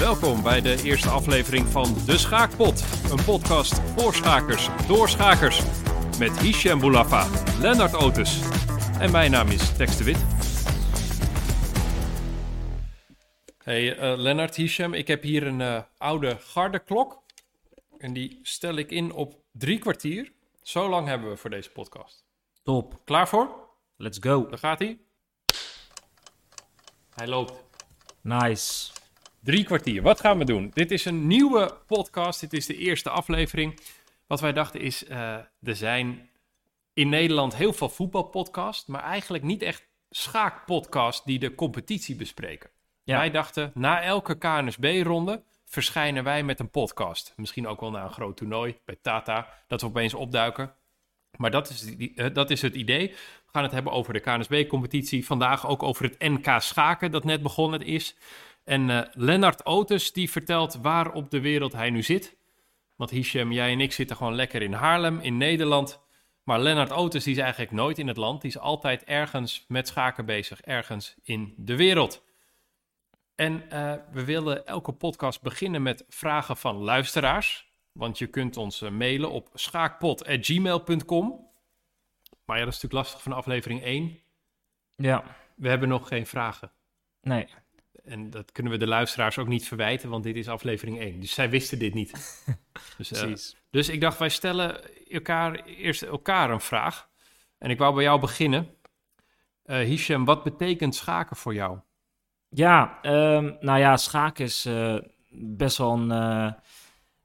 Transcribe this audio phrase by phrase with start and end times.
[0.00, 2.84] Welkom bij de eerste aflevering van De Schaakpot.
[3.10, 5.62] Een podcast voor schakers, door schakers.
[6.18, 8.40] Met Hichem Boulafa, Lennart Otis
[8.98, 10.18] en mijn naam is Tex de Wit.
[13.62, 17.22] Hey uh, Lennart, Hichem, ik heb hier een uh, oude gardeklok.
[17.98, 20.32] En die stel ik in op drie kwartier.
[20.62, 22.24] Zo lang hebben we voor deze podcast.
[22.62, 23.00] Top.
[23.04, 23.68] Klaar voor?
[23.96, 24.46] Let's go.
[24.48, 24.98] Daar gaat hij.
[27.14, 27.52] Hij loopt.
[28.20, 28.98] Nice.
[29.42, 30.02] Drie kwartier.
[30.02, 30.70] Wat gaan we doen?
[30.74, 32.40] Dit is een nieuwe podcast.
[32.40, 33.80] Dit is de eerste aflevering.
[34.26, 36.30] Wat wij dachten is, uh, er zijn
[36.92, 42.70] in Nederland heel veel voetbalpodcasts, maar eigenlijk niet echt schaakpodcasts die de competitie bespreken.
[43.02, 43.16] Ja.
[43.16, 47.32] Wij dachten, na elke KNSB-ronde verschijnen wij met een podcast.
[47.36, 50.74] Misschien ook wel na een groot toernooi bij Tata, dat we opeens opduiken.
[51.36, 53.08] Maar dat is, die, dat is het idee.
[53.08, 55.26] We gaan het hebben over de KNSB-competitie.
[55.26, 58.16] Vandaag ook over het NK Schaken, dat net begonnen is.
[58.70, 62.36] En uh, Lennart Otis die vertelt waar op de wereld hij nu zit.
[62.96, 66.00] Want Hichem, jij en ik zitten gewoon lekker in Haarlem, in Nederland.
[66.42, 68.40] Maar Lennart Otis die is eigenlijk nooit in het land.
[68.40, 72.24] Die is altijd ergens met schaken bezig, ergens in de wereld.
[73.34, 77.72] En uh, we willen elke podcast beginnen met vragen van luisteraars.
[77.92, 81.48] Want je kunt ons uh, mailen op schaakpot.gmail.com.
[82.44, 84.18] Maar ja, dat is natuurlijk lastig van aflevering 1.
[84.96, 85.24] Ja.
[85.56, 86.72] We hebben nog geen vragen.
[87.22, 87.48] Nee.
[88.04, 91.20] En dat kunnen we de luisteraars ook niet verwijten, want dit is aflevering 1.
[91.20, 92.10] Dus zij wisten dit niet.
[92.98, 93.56] dus, uh, Precies.
[93.70, 97.08] dus ik dacht, wij stellen elkaar, eerst elkaar een vraag.
[97.58, 98.68] En ik wou bij jou beginnen.
[99.64, 101.78] Uh, Hichem, wat betekent schaken voor jou?
[102.48, 104.98] Ja, um, nou ja, schaken is uh,
[105.30, 106.10] best wel een,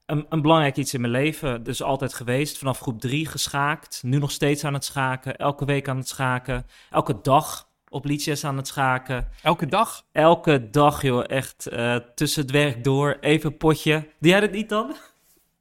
[0.06, 1.62] een, een, belangrijk iets in mijn leven.
[1.62, 4.02] Dus altijd geweest, vanaf groep 3 geschaakt.
[4.02, 6.66] Nu nog steeds aan het schaken, elke week aan het schaken.
[6.90, 9.28] Elke dag op liedjes aan het schaken.
[9.42, 10.04] Elke dag?
[10.12, 11.24] Elke dag, joh.
[11.26, 13.16] Echt uh, tussen het werk door.
[13.20, 14.08] Even potje.
[14.18, 14.94] Doe jij dat niet dan?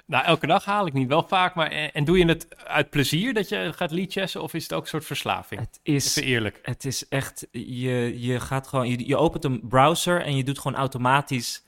[0.08, 1.08] Nou, elke dag haal ik niet.
[1.08, 1.72] Wel vaak, maar...
[1.72, 4.42] En, en doe je het uit plezier dat je gaat liedjessen?
[4.42, 5.62] Of is het ook een soort verslaving?
[5.62, 6.16] Het is...
[6.16, 6.60] Even eerlijk.
[6.62, 7.48] Het is echt...
[7.52, 8.90] Je, je gaat gewoon...
[8.90, 11.64] Je, je opent een browser en je doet gewoon automatisch...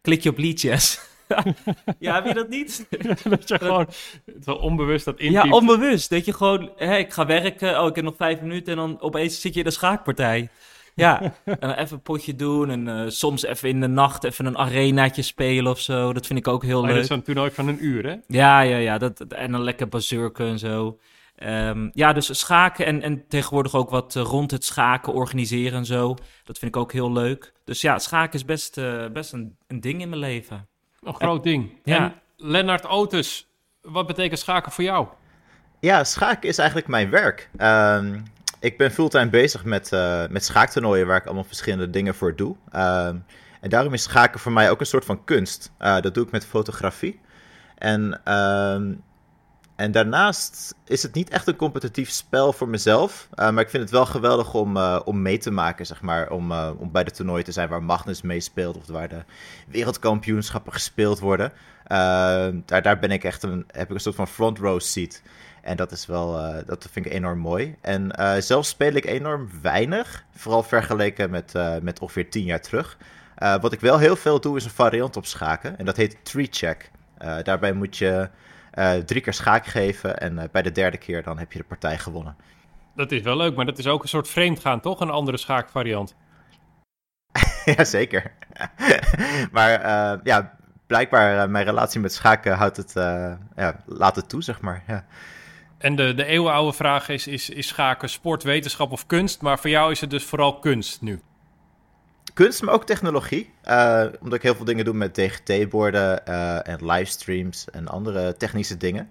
[0.00, 1.00] Klik je op liedjes.
[1.98, 2.86] ja, heb je dat niet?
[3.28, 3.88] dat je gewoon
[4.34, 5.44] het wel onbewust dat intypt.
[5.44, 6.10] Ja, onbewust.
[6.10, 9.00] Dat je gewoon, hé, ik ga werken, oh, ik heb nog vijf minuten en dan
[9.00, 10.48] opeens zit je in de schaakpartij.
[10.94, 14.46] Ja, en dan even een potje doen en uh, soms even in de nacht even
[14.46, 16.12] een arenaatje spelen of zo.
[16.12, 16.94] Dat vind ik ook heel oh, leuk.
[16.94, 18.16] Dat is dan toernooi van een uur, hè?
[18.26, 18.98] Ja, ja, ja.
[18.98, 20.98] Dat, en dan lekker bazurken en zo.
[21.46, 25.84] Um, ja, dus schaken en, en tegenwoordig ook wat uh, rond het schaken organiseren en
[25.84, 26.14] zo.
[26.44, 27.52] Dat vind ik ook heel leuk.
[27.64, 30.68] Dus ja, schaken is best, uh, best een, een ding in mijn leven.
[31.02, 31.70] Een groot ding.
[31.84, 31.96] Ja.
[31.96, 33.46] En Lennart Otis,
[33.80, 35.06] wat betekent schaken voor jou?
[35.80, 37.50] Ja, schaken is eigenlijk mijn werk.
[37.58, 38.22] Um,
[38.60, 42.56] ik ben fulltime bezig met, uh, met schaaktoernooien waar ik allemaal verschillende dingen voor doe.
[42.72, 43.24] Um,
[43.60, 45.72] en daarom is schaken voor mij ook een soort van kunst.
[45.80, 47.20] Uh, dat doe ik met fotografie.
[47.78, 49.02] En, um,
[49.76, 53.28] en daarnaast is het niet echt een competitief spel voor mezelf.
[53.34, 56.30] Uh, maar ik vind het wel geweldig om, om mee te maken, zeg maar.
[56.30, 58.76] Om, om bij de toernooien te zijn waar Magnus meespeelt.
[58.76, 59.24] Of waar de
[59.68, 61.52] wereldkampioenschappen gespeeld worden.
[62.66, 65.22] daar, daar ben ik echt een, heb ik een soort van front row seat.
[65.62, 66.32] En dat is wel,
[66.66, 67.76] dat vind ik enorm mooi.
[67.80, 68.12] En
[68.42, 70.24] zelf speel ik enorm weinig.
[70.34, 72.96] Vooral vergeleken met, met ongeveer tien jaar terug.
[73.60, 75.78] wat ik wel heel veel doe is een variant op schaken.
[75.78, 76.90] En dat heet tree check.
[77.42, 78.28] daarbij moet je
[79.06, 80.18] drie keer schaak geven.
[80.18, 82.36] En bij de derde keer dan heb je de partij gewonnen.
[82.94, 85.00] Dat is wel leuk, maar dat is ook een soort vreemdgaan, toch?
[85.00, 86.16] Een andere schaakvariant.
[87.76, 88.32] Jazeker.
[89.52, 89.70] maar
[90.24, 92.92] ja, blijkbaar mijn relatie met schaken houdt het,
[93.56, 94.82] ja, laat het toe, zeg maar.
[94.86, 95.04] Ja.
[95.82, 99.42] En de, de eeuwenoude vraag is, is, is schaken sport, wetenschap of kunst?
[99.42, 101.20] Maar voor jou is het dus vooral kunst nu.
[102.32, 103.50] Kunst, maar ook technologie.
[103.64, 108.76] Uh, omdat ik heel veel dingen doe met DGT-borden uh, en livestreams en andere technische
[108.76, 109.10] dingen.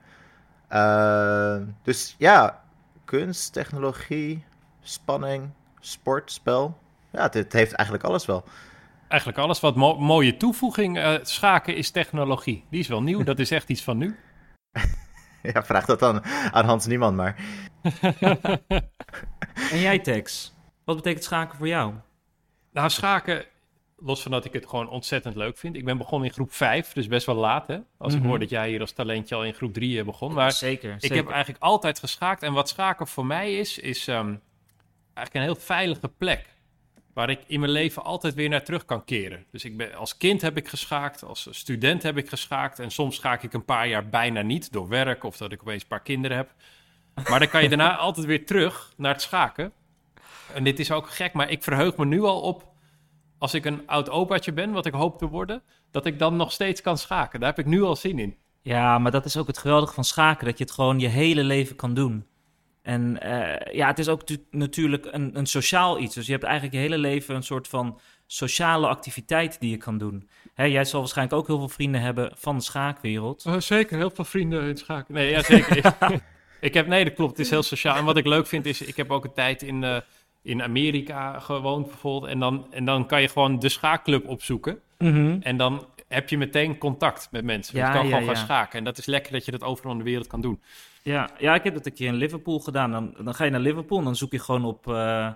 [0.72, 2.64] Uh, dus ja,
[3.06, 4.44] kunst, technologie,
[4.82, 5.50] spanning,
[5.80, 6.78] sport, spel.
[7.12, 8.44] Ja, het, het heeft eigenlijk alles wel.
[9.08, 9.60] Eigenlijk alles.
[9.60, 11.20] Wat mo mooie toevoeging.
[11.22, 12.66] schaken is technologie.
[12.70, 13.24] Die is wel nieuw.
[13.32, 14.16] Dat is echt iets van nu.
[15.44, 17.36] Ja, vraag dat dan aan Hans Niemann maar.
[19.72, 20.54] en jij, Tex?
[20.84, 21.94] Wat betekent schaken voor jou?
[22.72, 23.46] Nou, schaken,
[23.98, 25.76] los van dat ik het gewoon ontzettend leuk vind.
[25.76, 27.80] Ik ben begonnen in groep 5, dus best wel laat, hè?
[27.98, 30.34] Als ik hoor dat jij hier als talentje al in groep 3 begon.
[30.34, 31.18] Maar zeker, ik zeker.
[31.18, 32.44] heb eigenlijk altijd geschaakt.
[32.44, 34.42] En wat schaken voor mij is, is um,
[35.14, 36.46] eigenlijk een heel veilige plek.
[37.14, 39.46] Waar ik in mijn leven altijd weer naar terug kan keren.
[39.52, 42.80] Dus ik ben, als kind heb ik geschaakt, als student heb ik geschaakt.
[42.80, 45.82] En soms schaak ik een paar jaar bijna niet door werk of dat ik opeens
[45.82, 46.54] een paar kinderen heb.
[47.30, 49.74] Maar dan kan je daarna altijd weer terug naar het schaken.
[50.56, 52.70] En dit is ook gek, maar ik verheug me nu al op
[53.38, 56.52] als ik een oud opaatje ben, wat ik hoop te worden, dat ik dan nog
[56.52, 57.40] steeds kan schaken.
[57.40, 58.36] Daar heb ik nu al zin in.
[58.62, 61.44] Ja, maar dat is ook het geweldige van schaken, dat je het gewoon je hele
[61.44, 62.26] leven kan doen.
[62.82, 66.16] En eh, ja, het is ook tu- natuurlijk een, een sociaal iets.
[66.16, 69.98] Dus je hebt eigenlijk je hele leven een soort van sociale activiteit die je kan
[69.98, 70.30] doen.
[70.54, 73.46] Hè, jij zal waarschijnlijk ook heel veel vrienden hebben van de schaakwereld.
[73.58, 75.14] zeker, heel veel vrienden in schaken.
[75.14, 75.78] Nee, ja, zeker.
[75.78, 75.86] ik,
[76.68, 77.32] ik heb, nee, dat klopt.
[77.32, 77.96] Het is heel sociaal.
[77.96, 79.98] En wat ik leuk vind is, ik heb ook een tijd in, eh,
[80.44, 82.32] in Amerika gewoond bijvoorbeeld.
[82.32, 84.80] En dan, en dan kan je gewoon de schaakclub opzoeken.
[84.98, 85.38] Mhm.
[85.42, 87.78] En dan heb je meteen contact met mensen.
[87.78, 88.78] Ja, je kan ja, gewoon gaan schaken.
[88.78, 90.62] En dat is lekker dat je dat overal in de wereld kan doen.
[91.04, 92.92] Ja, ja, ik heb dat een keer in Liverpool gedaan.
[92.92, 95.30] Dan, dan ga je naar Liverpool en dan zoek je gewoon op eh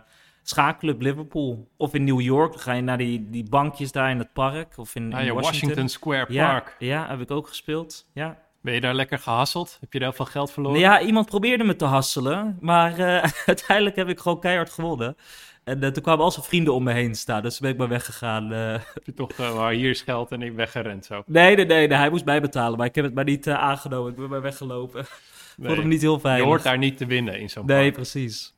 [0.44, 1.68] schaakclub Liverpool.
[1.78, 4.78] Of in New York, dan ga je naar die, die bankjes daar in het park.
[4.78, 5.42] Of in, Ah, in Washington.
[5.42, 6.76] Washington Square Ja, Park.
[6.80, 8.10] ja, heb ik ook gespeeld.
[8.14, 8.38] Ja.
[8.66, 9.78] Ben je daar lekker gehasseld?
[9.80, 10.82] Heb je daar veel geld verloren?
[10.82, 15.18] Nou ja, iemand probeerde me te hasselen, maar eh, uiteindelijk heb ik gewoon keihard gewonnen.
[15.64, 17.88] En eh, toen kwamen al zijn vrienden om me heen staan, dus ben ik maar
[17.88, 18.54] weggegaan.
[18.54, 18.72] eh.
[18.94, 21.24] Heb je toch, waar hier is geld en ik weggerend zo?
[21.26, 24.12] nee, nee, nee, nee, hij moest bijbetalen, maar ik heb het maar niet aangenomen.
[24.12, 25.00] Ik ben maar weggelopen.
[25.02, 25.08] Ik
[25.56, 25.76] vond Nee.
[25.80, 26.46] hem niet heel Je veilig.
[26.46, 27.94] hoort daar niet te winnen in zo'n Nee, park.
[27.94, 28.54] precies.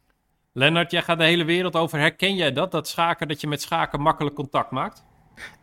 [0.54, 2.00] Lennart, jij gaat de hele wereld over.
[2.00, 2.71] Herken jij dat?
[2.71, 5.04] Dat schaken, dat je met schaken makkelijk contact maakt?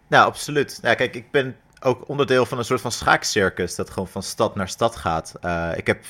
[0.08, 0.78] Nou, absoluut.
[0.82, 4.54] Ja, kijk, ik ben ook onderdeel van een soort van schaakcircus dat gewoon van stad
[4.54, 5.34] naar stad gaat.
[5.40, 6.04] Eh, ik heb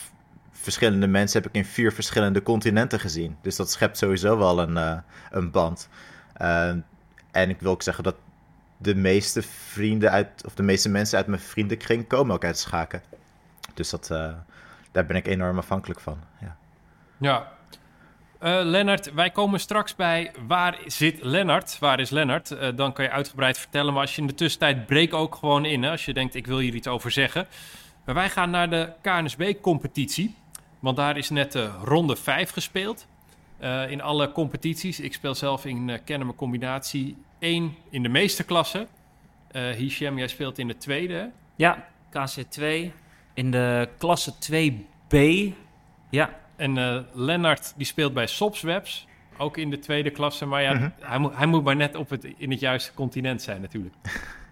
[0.50, 3.36] verschillende mensen heb ik in vier verschillende continenten gezien.
[3.42, 4.98] Dus dat schept sowieso wel een, eh,
[5.30, 5.88] een band.
[6.32, 6.68] Eh,
[7.30, 8.16] en ik wil ook zeggen dat
[8.76, 13.02] de meeste vrienden uit, of de meeste mensen uit mijn vriendenkring komen ook uit schaken.
[13.74, 14.06] Dus dat,
[14.92, 16.18] daar ben ik enorm afhankelijk van.
[16.40, 16.56] Ja.
[17.16, 17.52] Ja.
[18.44, 21.78] Eh, Lennart, wij komen straks bij waar zit Lennart?
[21.78, 22.50] Waar is Lennart?
[22.50, 23.92] Eh, dan kan je uitgebreid vertellen.
[23.92, 25.82] Maar als je in de tussentijd breek ook gewoon in.
[25.82, 27.46] Hè, als je denkt, ik wil hier iets over zeggen.
[28.04, 30.34] Maar wij gaan naar de KNSB-competitie.
[30.80, 33.06] Want daar is net de ronde 5 gespeeld.
[33.58, 35.00] Eh, in alle competities.
[35.00, 38.86] Ik speel zelf in uh, Kennemer combinatie 1 in de meeste klassen.
[39.50, 41.30] Eh Hichem, jij speelt in de tweede.
[41.56, 42.64] Ja, KC2
[43.34, 45.16] in de klasse 2B.
[46.10, 49.06] Ja, En eh Lennart die speelt bij Sopswebs,
[49.38, 50.46] ook in de tweede klasse.
[50.46, 50.88] Maar ja, Mhm.
[51.00, 53.94] hij, moet, hij moet maar net op het, in het juiste continent zijn natuurlijk.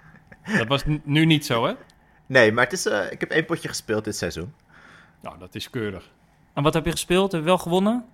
[0.59, 1.73] dat was nu niet zo, hè?
[2.27, 4.55] Nee, maar het is, eh, ik heb één potje gespeeld dit seizoen.
[5.23, 6.11] Nou, dat is keurig.
[6.55, 7.33] en wat heb je gespeeld?
[7.33, 8.05] Heb je wel gewonnen?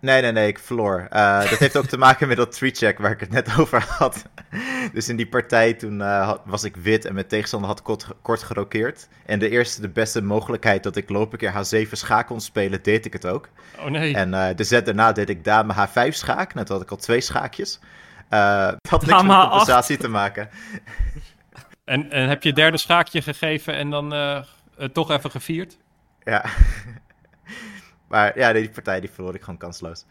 [0.00, 1.06] Nee, nee, nee, ik verloor.
[1.10, 4.24] Eh, dat heeft ook te maken met dat three-check waar ik het net over had.
[4.92, 8.06] dus in die partij toen eh, had- was ik wit en mijn tegenstander had kort,
[8.22, 9.08] kort gerokeerd.
[9.26, 11.52] En de eerste, de beste mogelijkheid dat ik loop een keer
[11.86, 13.48] H7 schaak kon spelen, deed ik het ook.
[13.78, 14.14] Oh nee.
[14.14, 16.54] En eh, de zet daarna deed ik dame H5 schaak.
[16.54, 17.80] Net had ik al twee schaakjes.
[18.28, 19.48] Dat had niks met H8.
[19.48, 20.48] compensatie te maken.
[21.84, 24.14] En, en heb je derde schaakje gegeven en dan
[24.92, 25.76] toch even gevierd?
[26.24, 26.44] Ja.
[28.08, 30.04] Maar ja, die partij die verloor ik gewoon kansloos.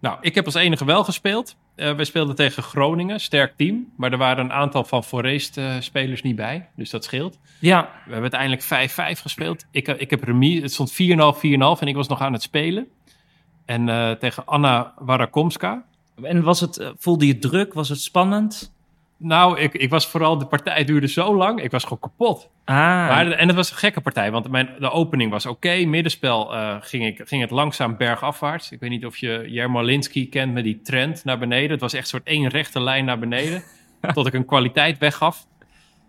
[0.00, 1.56] Nou, ik heb als enige wel gespeeld.
[1.74, 3.92] Eh we speelden tegen Groningen, sterk team.
[3.96, 7.38] Maar er waren een aantal van Forest eh, spelers niet bij, dus dat scheelt.
[7.58, 8.62] Ja, We hebben uiteindelijk
[9.18, 9.64] 5-5 gespeeld.
[9.70, 10.62] Ik, ik heb remis.
[10.62, 12.88] Het stond 4,5, 4,5 en ik was nog aan het spelen.
[13.64, 15.84] En eh, tegen Anna Warakomska.
[16.22, 17.74] en was het, eh, voelde je druk?
[17.74, 18.74] Was het spannend?
[19.18, 21.62] Nou, ik, ik was vooral, de partij duurde zo lang.
[21.62, 22.50] Ik was gewoon kapot.
[22.64, 25.84] Ah, Maar, en het was een gekke partij, want mijn, de opening was oké.
[25.84, 28.70] Middenspel eh, ging, ik, ging het langzaam bergafwaarts.
[28.70, 31.70] Ik weet niet of je Jermolinski kent met die trend naar beneden.
[31.70, 33.62] Het was echt een soort één rechte lijn naar beneden.
[34.14, 35.46] tot ik een kwaliteit weggaf.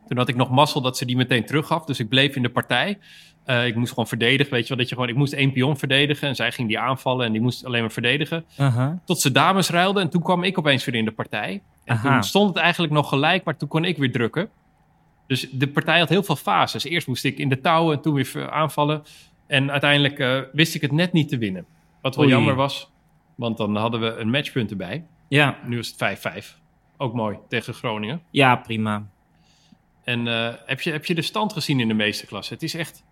[0.08, 1.86] Toen had ik nog mazzel dat ze die meteen teruggaf.
[1.86, 2.98] Dus ik bleef in de partij.
[3.46, 4.77] Eh, ik moest gewoon verdedigen, weet je wel.
[4.77, 6.27] Dat je gewoon, ik moest één pion verdedigen.
[6.27, 8.46] En zij ging die aanvallen en die moest alleen maar verdedigen.
[9.05, 11.62] Tot ze dames ruilden en toen kwam ik opeens weer in de partij.
[11.88, 12.13] En Aha.
[12.13, 14.50] toen stond het eigenlijk nog gelijk, maar toen kon ik weer drukken.
[15.27, 16.84] Dus de partij had heel veel fases.
[16.84, 19.03] Eerst moest ik in de touwen en toen weer aanvallen.
[19.48, 21.65] En uiteindelijk eh, wist ik het net niet te winnen.
[22.01, 22.34] Wat wel Oei.
[22.34, 22.91] jammer was,
[23.36, 25.06] want dan hadden we een matchpunt erbij.
[25.27, 26.58] Ja, Nu is het 5-5.
[26.98, 28.22] Ook mooi tegen Groningen.
[28.32, 29.08] ja, prima.
[30.03, 32.53] En eh, heb, je, heb je de stand gezien in de meeste klassen?
[32.53, 33.03] Het is echt,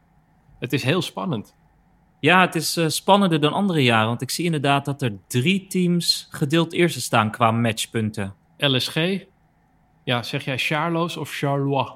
[0.59, 1.55] het is heel spannend.
[2.19, 4.07] Ja, het is eh, spannender dan andere jaren.
[4.07, 8.33] Want ik zie inderdaad dat er drie teams gedeeld eerste staan qua matchpunten.
[8.57, 9.25] LSG,
[10.03, 11.91] ja, zeg jij Charlo's of Charlois?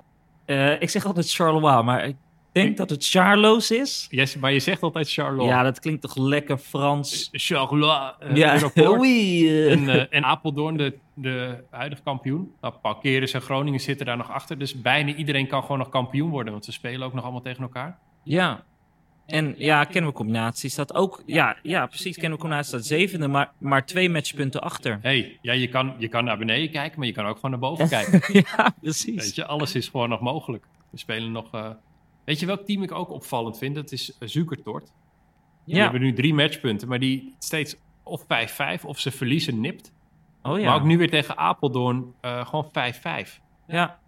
[0.45, 2.15] Eh, ik zeg altijd Charleroi, maar ik
[2.51, 4.07] denk dat het Charlo's is.
[4.09, 5.49] Yes, maar je zegt altijd Charlois.
[5.49, 7.29] Ja, dat klinkt toch lekker Frans.
[7.31, 9.71] Charlois, eh, ja, eh.
[9.71, 12.51] En, eh, en Apeldoorn, de, de huidige kampioen.
[12.61, 14.57] Nou, Palkeres en Groningen zitten daar nog achter.
[14.57, 16.51] Dus bijna iedereen kan gewoon nog kampioen worden.
[16.51, 17.97] Want ze spelen ook nog allemaal tegen elkaar.
[18.23, 18.63] Ja.
[19.29, 21.23] En ja, Kennemer Combinatie staat ook...
[21.25, 22.13] Ja, ja precies.
[22.15, 24.99] Kennemer Combinatie staat zevende, maar, maar twee matchpunten achter.
[25.01, 27.59] hey, ja, je, kan, je kan naar beneden kijken, maar je kan ook gewoon naar
[27.59, 28.21] boven kijken.
[28.57, 29.15] ja, precies.
[29.23, 30.65] Weet je, alles is gewoon nog mogelijk.
[30.91, 31.51] We spelen nog...
[31.53, 31.69] eh,
[32.25, 33.75] Weet je welk team ik ook opvallend vind?
[33.75, 34.91] Dat is uh, Zukertort.
[35.65, 35.81] Die Ja.
[35.83, 38.25] hebben nu drie matchpunten, maar die steeds of 5-5
[38.85, 39.93] of ze verliezen nipt.
[40.41, 40.65] Oh ja.
[40.65, 42.71] Maar ook nu weer tegen Apeldoorn eh, gewoon
[43.25, 43.29] 5-5.
[43.67, 43.99] Ja.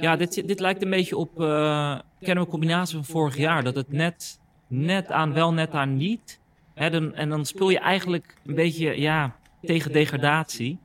[0.00, 3.64] Ja, dit, dit lijkt een beetje op eh kennen we combinatie van vorig jaar.
[3.64, 6.40] Dat het net, net aan wel, net aan niet.
[6.74, 10.78] Hè, dan, en dan speel je eigenlijk een beetje ja, tegen degradatie.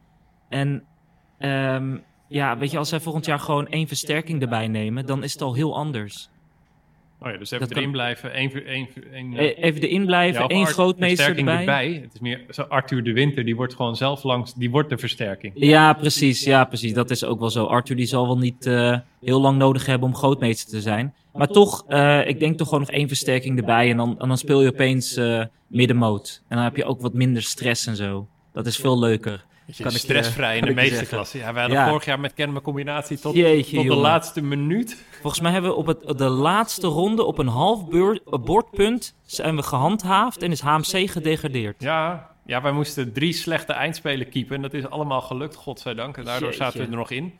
[0.50, 0.84] En
[1.38, 5.34] ehm, ja, weet je, als zij volgend jaar gewoon één versterking erbij nemen, dan is
[5.34, 6.29] het al heel anders.
[7.23, 8.33] Oh ja, dus even Dat erin kan- blijven.
[8.33, 8.87] Één, voor- één,
[9.35, 11.99] E- Even erin blijven, ja, één grootmeester versterking erbij.
[12.03, 14.97] Het is meer zo Arthur de Winter, die wordt gewoon zelf langs, die wordt de
[14.97, 15.53] versterking.
[15.55, 16.43] Ja, precies.
[16.43, 16.93] Ja, precies.
[16.93, 17.65] Dat is ook wel zo.
[17.65, 21.13] Arthur die zal wel niet eh, heel lang nodig hebben om grootmeester te zijn.
[21.33, 23.89] Maar toch, eh, ik denk toch gewoon nog één versterking erbij.
[23.89, 26.41] En dan, en dan speel je opeens eh middenmoot.
[26.47, 28.27] En dan heb je ook wat minder stress en zo.
[28.53, 29.45] Dat is veel leuker.
[29.65, 31.39] Beetje Kan ik, stressvrij eh, in de meeste klassen.
[31.39, 31.88] Ja, wij hadden Ja.
[31.89, 35.03] vorig jaar met Kennemer combinatie tot, Jeetje, tot de laatste minuut.
[35.22, 39.55] Volgens mij hebben we op het, de laatste ronde op een half beur- bordpunt zijn
[39.55, 41.82] we gehandhaafd en is HMC gedegradeerd.
[41.82, 44.55] Ja, ja, wij moesten drie slechte eindspelen keepen.
[44.55, 46.17] En dat is allemaal gelukt, godzijdank.
[46.17, 46.63] En daardoor Jeetje.
[46.63, 47.38] zaten we er nog in.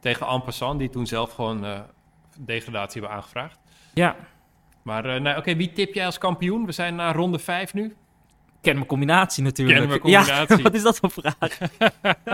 [0.00, 1.80] Tegen Ampassant, die toen zelf gewoon eh,
[2.38, 3.58] degradatie hebben aangevraagd.
[3.94, 4.16] Ja,
[4.82, 6.66] Maar eh, nou, oké, wie tip jij als kampioen?
[6.66, 7.96] We zijn naar ronde vijf nu.
[8.86, 10.06] Combinatie natuurlijk.
[10.06, 11.58] Ja, wat is dat voor vraag?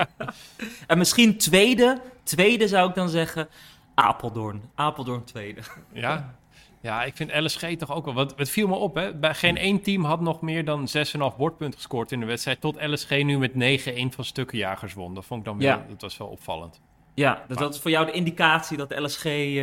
[0.86, 3.48] en misschien tweede, tweede zou ik dan zeggen,
[3.94, 4.62] Apeldoorn.
[4.74, 5.60] Apeldoorn tweede.
[5.92, 6.34] Ja.
[6.80, 8.14] Ja, ik vind LSG toch ook wel.
[8.14, 9.14] Want het viel me op, hè?
[9.14, 10.88] Bij geen één team had nog meer dan
[11.32, 12.60] 6,5 bordpunten gescoord in de wedstrijd.
[12.60, 13.56] Tot LSG nu met 9-1
[14.14, 15.14] van stukkenjagers won.
[15.14, 15.84] Dat vond ik dan weer, Ja.
[15.88, 16.80] dat was wel opvallend.
[17.14, 19.24] Ja, dus dat is voor jou de indicatie dat LSG...
[19.24, 19.62] eh,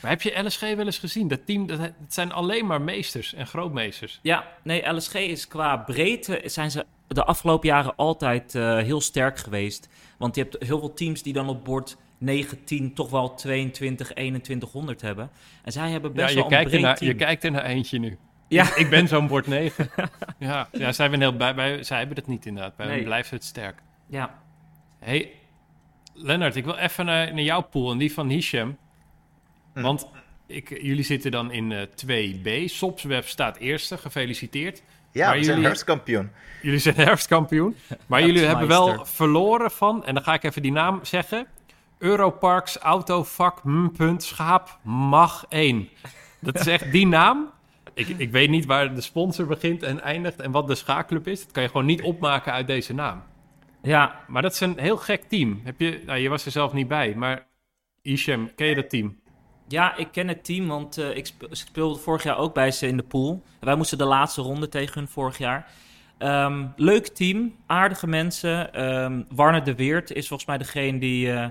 [0.00, 1.28] Maar heb je LSG wel eens gezien?
[1.28, 4.18] Dat team, dat, dat zijn alleen maar meesters en grootmeesters.
[4.22, 9.38] Ja, nee, LSG is qua breedte zijn ze de afgelopen jaren altijd eh, heel sterk
[9.38, 9.88] geweest.
[10.18, 14.06] Want je hebt heel veel teams die dan op bord 9, 10, toch wel 22,
[14.06, 15.30] 2100 hebben.
[15.64, 17.10] En zij hebben Ja, best wel een kijkt, breed naar, team.
[17.10, 18.18] je kijkt er naar eentje nu.
[18.48, 18.74] Ja.
[18.76, 19.90] Ik ben zo'n bord 9.
[20.38, 22.76] ja, ja, zij, zijn heel, bij, bij, zij hebben het niet inderdaad.
[22.76, 22.94] Bij Nee.
[22.94, 23.82] hen blijft het sterk.
[24.06, 24.38] Ja,
[24.98, 25.30] hey,
[26.18, 28.76] Lennart, ik wil even naar, naar jouw pool en die van Hisham.
[29.74, 29.80] Hm.
[29.82, 30.08] Want
[30.46, 32.64] ik, jullie zitten dan in eh 2B.
[32.64, 34.82] Sopsweb staat eerste, gefeliciteerd.
[35.12, 36.30] Ja, Maar we zijn jullie- herfstkampioen.
[36.62, 37.76] Jullie zijn herfstkampioen.
[38.06, 41.46] Maar jullie hebben wel verloren van, en dan ga ik even die naam zeggen.
[41.98, 43.86] Europarks Autovak M.
[43.88, 45.88] punt, Schaap Mag 1.
[46.40, 47.50] Dat is echt die naam.
[47.94, 51.42] Ik, ik weet niet waar de sponsor begint en eindigt en wat de schaakclub is.
[51.42, 53.22] Dat kan je gewoon niet opmaken uit deze naam.
[53.88, 55.60] Ja, Maar dat is een heel gek team.
[55.64, 57.46] Heb je, nou, je was er zelf niet bij, maar
[58.02, 59.16] Ishem, ken je dat team?
[59.68, 62.86] ja, ik ken het team, want eh, ik spe- speelde vorig jaar ook bij ze
[62.86, 63.42] in de pool.
[63.60, 65.70] Wij moesten de laatste ronde tegen hun vorig jaar.
[66.18, 68.72] Ehm, leuk team, aardige mensen.
[68.74, 71.48] Ehm, Warner de Weert is volgens mij degene die, eh,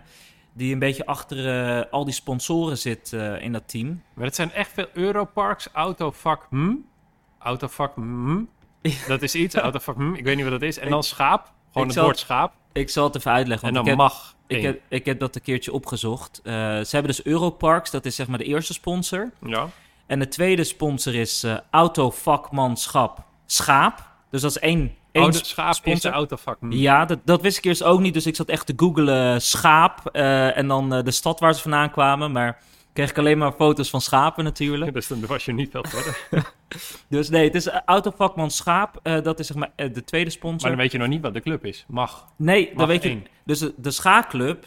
[0.53, 4.01] die een beetje achter eh, al die sponsoren zit in dat team.
[4.13, 6.75] Maar het zijn echt veel Europarks, Autovak M.
[7.39, 8.43] Autovak M.
[9.07, 10.13] Dat is iets, Autovak M.
[10.13, 10.77] Ik weet niet wat dat is.
[10.77, 12.53] En dan schaap, gewoon Ik het zal- woord schaap.
[12.73, 13.67] Ik zal het even uitleggen.
[13.67, 16.41] En want dan ik heb, mag ik, heb, ik heb dat een keertje opgezocht.
[16.43, 19.31] Eh, ze hebben dus Europarks, dat is zeg maar de eerste sponsor.
[19.45, 19.67] Ja.
[20.05, 24.03] En de tweede sponsor is eh Autovakmanschap Schaap.
[24.31, 26.11] Dus dat is één, één Oh, schaap sponsor.
[26.11, 26.71] de Autovak M.
[26.71, 28.13] Ja, dat, dat wist ik eerst ook niet.
[28.13, 31.91] Dus ik zat echt te googlen schaap eh, en dan de stad waar ze vandaan
[31.91, 32.31] kwamen.
[32.31, 32.59] Maar
[32.97, 34.93] kreeg ik alleen maar foto's van schapen natuurlijk.
[34.93, 36.17] Dus dan was je niet veel verder.
[37.09, 38.99] Dus nee, het is eh, Autovakman Schaap.
[39.03, 40.69] eh, dat is zeg maar eh, de tweede Maar sponsor.
[40.69, 41.85] dan weet je nog niet wat de club is.
[41.87, 42.27] Mag.
[42.35, 43.09] Nee, Mag dat weet je.
[43.09, 43.25] één.
[43.45, 44.65] Dus de, de schaakclub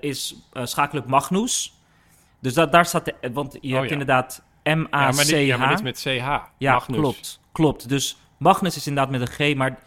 [0.00, 1.78] is schaakclub Magnus.
[2.40, 3.92] Dus dat, daar staat, de, want je Oh, hebt ja.
[3.92, 5.68] inderdaad Ja, maar, dit, ja, maar M-A-C-H.
[5.68, 6.26] dit is met CH.
[6.58, 6.96] Ja, Magnus.
[6.98, 7.40] klopt.
[7.52, 7.88] Klopt.
[7.88, 9.78] Dus Magnus is inderdaad met een G, maar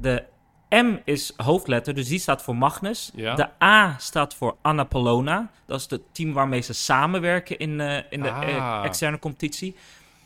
[0.00, 0.24] de
[0.70, 3.10] M is hoofdletter, dus die staat voor Magnus.
[3.14, 3.34] Ja.
[3.34, 5.50] De A staat voor Annapolona.
[5.66, 8.48] Dat is het team waarmee ze samenwerken in, eh, in de Ah.
[8.48, 9.76] eh, externe competitie.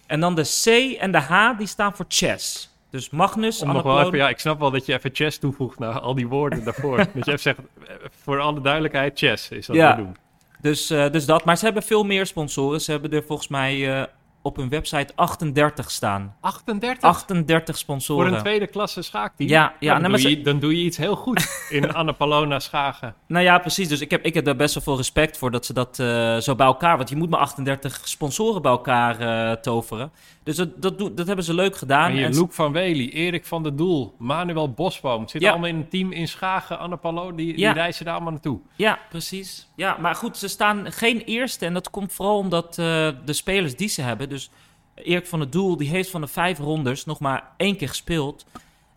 [0.07, 2.73] En dan de C en de H, die staan voor chess.
[2.91, 4.07] Dus Magnus, Om nog wel Annapolona...
[4.07, 6.97] even, ja, ik snap wel dat je even chess toevoegt naar al die woorden daarvoor.
[6.97, 9.97] dat je even zegt, eh, voor alle duidelijkheid, chess is Ja.
[9.97, 10.17] we doen.
[10.61, 11.45] Dus, dus dat.
[11.45, 12.81] Maar ze hebben veel meer sponsoren.
[12.81, 14.09] Ze hebben er volgens mij
[14.45, 16.37] op hun website 38 staan.
[16.41, 17.03] 38?
[17.09, 18.33] 38 voor sponsoren.
[18.35, 19.49] een tweede klasse schaakteam?
[19.51, 23.15] Ja, ja, dan, doe je, dan doe je iets heel goed in Annapolona Schagen.
[23.27, 23.89] Nou ja, precies.
[23.89, 26.37] Dus ik heb, ik heb daar best wel veel respect voor dat ze dat eh,
[26.37, 26.97] zo bij elkaar...
[26.97, 30.13] Want je moet maar 38 sponsoren bij elkaar eh, toveren.
[30.43, 32.11] Dus dat, dat, doen- dat hebben ze leuk gedaan.
[32.11, 35.21] En hier, En- Loek van Wely, Erik van der Doel, Manuel Bosboom.
[35.21, 35.51] Zitten Ja.
[35.51, 37.35] allemaal in een team in Schagen, Annapolo.
[37.35, 37.73] Die, Ja.
[37.73, 38.61] die reizen daar allemaal naartoe.
[38.77, 39.69] Ja, precies.
[39.77, 41.67] Ja, maar goed, ze staan geen eerste.
[41.67, 44.29] En dat komt vooral omdat eh, de spelers die ze hebben...
[44.29, 44.51] Dus
[44.95, 48.47] Erik van der Doel, die heeft van de vijf rondes nog maar één keer gespeeld.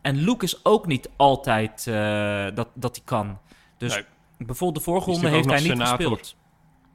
[0.01, 3.39] En Luke is ook niet altijd eh, dat, dat hij kan.
[3.77, 4.03] Dus Nee.
[4.38, 6.36] bijvoorbeeld de vorige ronde heeft hij niet gespeeld.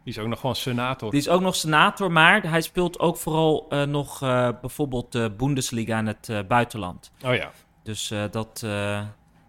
[0.04, 1.10] Die is ook nog gewoon senator.
[1.10, 4.18] Die is ook nog senator, maar hij speelt ook vooral eh, nog
[4.60, 7.12] bijvoorbeeld de Bundesliga in het buitenland.
[7.24, 7.50] Oh ja.
[7.82, 8.64] Dus dat,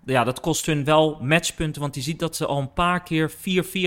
[0.06, 3.32] ja, dat kost hun wel matchpunten, want je ziet dat ze al een paar keer
[3.32, 3.36] 4-4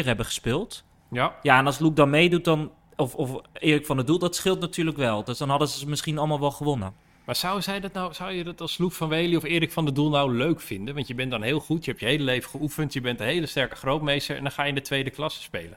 [0.04, 0.84] hebben gespeeld.
[1.10, 4.36] Ja, Ja, en als Luke dan meedoet, dan, of, of Erik van der Doel, dat
[4.36, 5.24] scheelt natuurlijk wel.
[5.24, 6.94] Dus dan hadden ze misschien allemaal wel gewonnen.
[7.24, 9.84] maar zou, zij dat nou, zou je dat als Loek van Wely of Erik van
[9.84, 10.94] der Doel nou leuk vinden?
[10.94, 13.26] Want je bent dan heel goed, je hebt je hele leven geoefend, je bent een
[13.26, 15.76] hele sterke grootmeester en dan ga je in de tweede klasse spelen.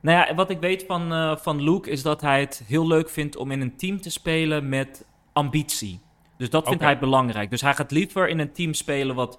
[0.00, 3.08] Nou ja, wat ik weet van, eh, van Luke is dat hij het heel leuk
[3.10, 6.00] vindt om in een team te spelen met ambitie.
[6.36, 7.50] Dus dat vindt hij belangrijk.
[7.50, 9.38] Dus hij gaat liever in een team spelen wat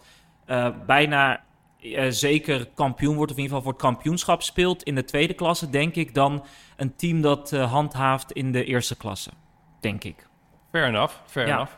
[0.86, 1.44] bijna
[1.82, 5.34] eh, zeker kampioen wordt, of in ieder geval voor het kampioenschap speelt in de tweede
[5.34, 9.30] klasse, denk ik, dan een team dat eh, handhaaft in de eerste klasse.
[9.80, 10.28] Denk ik.
[10.72, 11.54] Fair enough, fair Ja.
[11.54, 11.72] enough.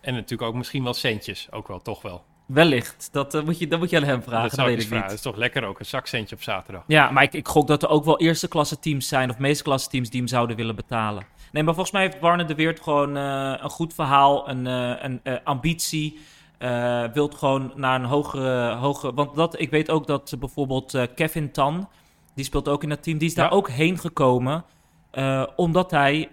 [0.00, 2.24] En natuurlijk ook misschien wel centjes, ook wel, toch wel.
[2.46, 3.08] Wellicht.
[3.12, 4.96] Dat, eh, moet, je, dat moet je aan hem vragen, dat zou weet ik vragen.
[4.96, 5.06] niet.
[5.08, 6.82] Dat is toch lekker ook, een zakcentje op zaterdag.
[6.86, 9.62] Ja, maar ik, ik gok dat er ook wel eerste klasse teams zijn of meeste
[9.62, 11.26] klasse teams die hem zouden willen betalen.
[11.52, 15.04] Nee, maar volgens mij heeft Warne de Weert gewoon eh, een goed verhaal, een, eh,
[15.04, 16.18] een eh, ambitie.
[16.58, 19.14] Eh wilt gewoon naar een hogere, hogere.
[19.14, 21.88] Want dat, ik weet ook dat eh, bijvoorbeeld eh, Kevin Tan,
[22.34, 24.64] die speelt ook in dat team, die is daar ook heen gekomen.
[25.10, 26.28] eh, omdat hij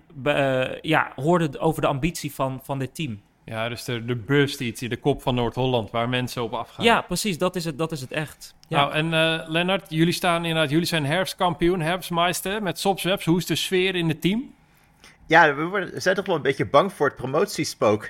[0.81, 3.21] ja, hoorde over de ambitie van, van dit team.
[3.45, 6.85] Ja, dus de, de burst iets, de kop van Noord-Holland, waar mensen op afgaan.
[6.85, 8.55] Ja, precies, dat is het, dat is het echt.
[8.67, 8.77] Ja.
[8.77, 13.25] Nou, en eh Lennart, jullie staan inderdaad, jullie zijn herfstkampioen, herfstmeister met Sopswebs.
[13.25, 14.53] Hoe is de sfeer in het team?
[15.27, 18.09] Ja, we, worden, we zijn toch wel een beetje bang voor het promotiespook.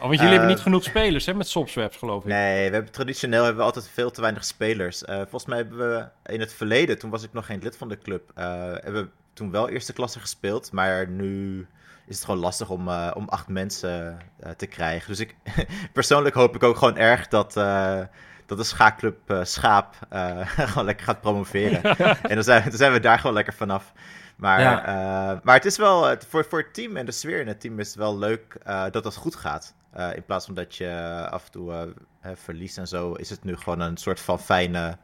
[0.00, 2.28] Oh, want jullie Eh, hebben niet genoeg spelers hè, met Sopswebs, geloof ik.
[2.28, 5.04] Nee, we hebben, traditioneel hebben we altijd veel te weinig spelers.
[5.04, 7.88] Eh, volgens mij hebben we in het verleden, toen was ik nog geen lid van
[7.88, 10.72] de club, eh, hebben we toen wel eerste klasse gespeeld.
[10.72, 11.66] Maar nu
[12.06, 15.08] is het gewoon lastig om, eh, om acht mensen eh, te krijgen.
[15.08, 15.34] Dus ik,
[15.92, 18.00] persoonlijk hoop ik ook gewoon erg dat, eh,
[18.46, 21.82] dat de schaakclub eh, Schaap eh, gewoon lekker gaat promoveren.
[22.22, 23.92] en dan zijn, dan zijn we daar gewoon lekker vanaf.
[24.36, 24.84] Maar, Ja.
[24.86, 27.78] eh, maar het is wel, voor, voor het team en de sfeer in het team
[27.80, 29.74] is het wel leuk eh, dat het goed gaat.
[29.98, 33.30] Eh, in plaats van dat je eh, af en toe eh, verliest en zo, is
[33.30, 34.98] het nu gewoon een soort van fijne,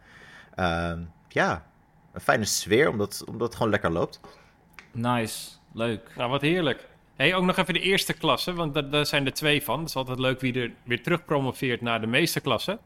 [0.54, 1.66] ehm, ja,
[2.12, 4.20] een fijne sfeer, omdat, omdat het gewoon lekker loopt.
[4.92, 6.12] Nice, leuk.
[6.16, 6.88] Nou, wat heerlijk.
[7.16, 9.78] Hey, ook nog even de eerste klasse, want daar, daar zijn er twee van.
[9.78, 12.78] Het is altijd leuk wie er weer terug promoveert naar de meesterklasse.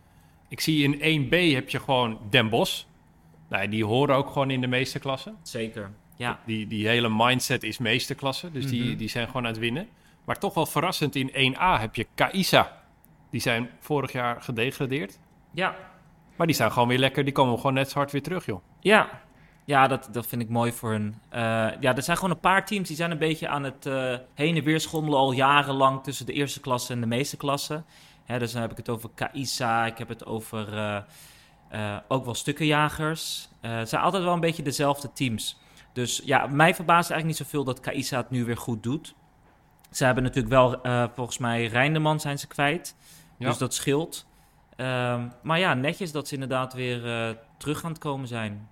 [0.48, 2.84] Ik zie in 1B heb je gewoon Den Bosch.
[3.48, 5.34] Nou, die horen ook gewoon in de meesterklasse.
[5.42, 5.90] Zeker.
[6.16, 6.40] Ja.
[6.46, 8.96] Die, die hele mindset is meesterklasse, dus die, Mhm.
[8.96, 9.88] die zijn gewoon aan het winnen.
[10.28, 12.82] Maar toch wel verrassend, in 1A heb je Kaisa.
[13.30, 15.18] Die zijn vorig jaar gedegradeerd.
[15.52, 15.76] Ja.
[16.36, 18.62] Maar die staan gewoon weer lekker, die komen gewoon net zo hard weer terug, joh.
[18.80, 19.08] Ja,
[19.64, 21.20] ja dat, dat vind ik mooi voor hun.
[21.28, 21.40] Eh,
[21.80, 24.56] ja, er zijn gewoon een paar teams die zijn een beetje aan het eh, heen
[24.56, 27.82] en weer schommelen al jarenlang tussen de eerste klasse en de meeste klasse.
[28.24, 30.76] Hè, dus dan heb ik het over Kaisa, ik heb het over
[31.68, 33.48] eh, ook wel stukkenjagers.
[33.60, 35.60] Het zijn altijd wel een beetje dezelfde teams.
[35.92, 39.14] Dus ja, mij verbaast eigenlijk niet zoveel dat Kaisa het nu weer goed doet.
[39.90, 42.96] Ze hebben natuurlijk wel, eh, volgens mij, Rijndeman zijn ze kwijt.
[43.38, 43.48] Ja.
[43.48, 44.26] Dus dat scheelt.
[44.76, 48.68] Ehm, maar ja, netjes dat ze inderdaad weer eh, terug aan het komen zijn.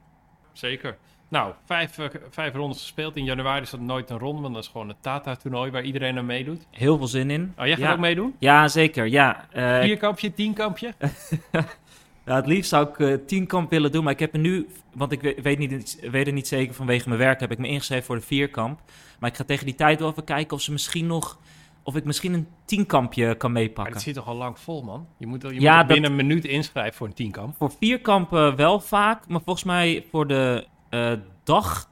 [0.53, 0.97] Zeker.
[1.29, 3.17] Nou, vijf, eh, vijf rondes gespeeld.
[3.17, 6.19] In januari is dat nooit een ronde, want dat is gewoon het Tata-toernooi waar iedereen
[6.19, 6.67] aan meedoet.
[6.71, 7.55] Heel veel zin in.
[7.59, 7.93] Oh, jij gaat ja.
[7.93, 8.37] ook meedoen?
[8.39, 9.07] Ja, zeker.
[9.07, 9.47] Ja,
[9.83, 10.95] Vierkampje, tienkampje?
[12.35, 15.13] het liefst zou ik eh tien kamp willen doen, maar ik heb er nu, want
[15.13, 18.17] ik weet, niet, weet het niet zeker vanwege mijn werk, heb ik me ingeschreven voor
[18.17, 18.81] de vierkamp.
[19.21, 21.39] Maar ik ga tegen die tijd wel even kijken of ze misschien nog,
[21.83, 23.95] of ik misschien een tienkampje kan Maar meepakken.
[23.95, 25.07] het zit toch al lang vol, man?
[25.19, 27.55] Je moet, je Ja, moet dat- binnen een minuut inschrijven voor een tienkamp.
[27.57, 31.13] Voor vierkampen wel vaak, maar volgens mij voor de eh,
[31.45, 31.91] dag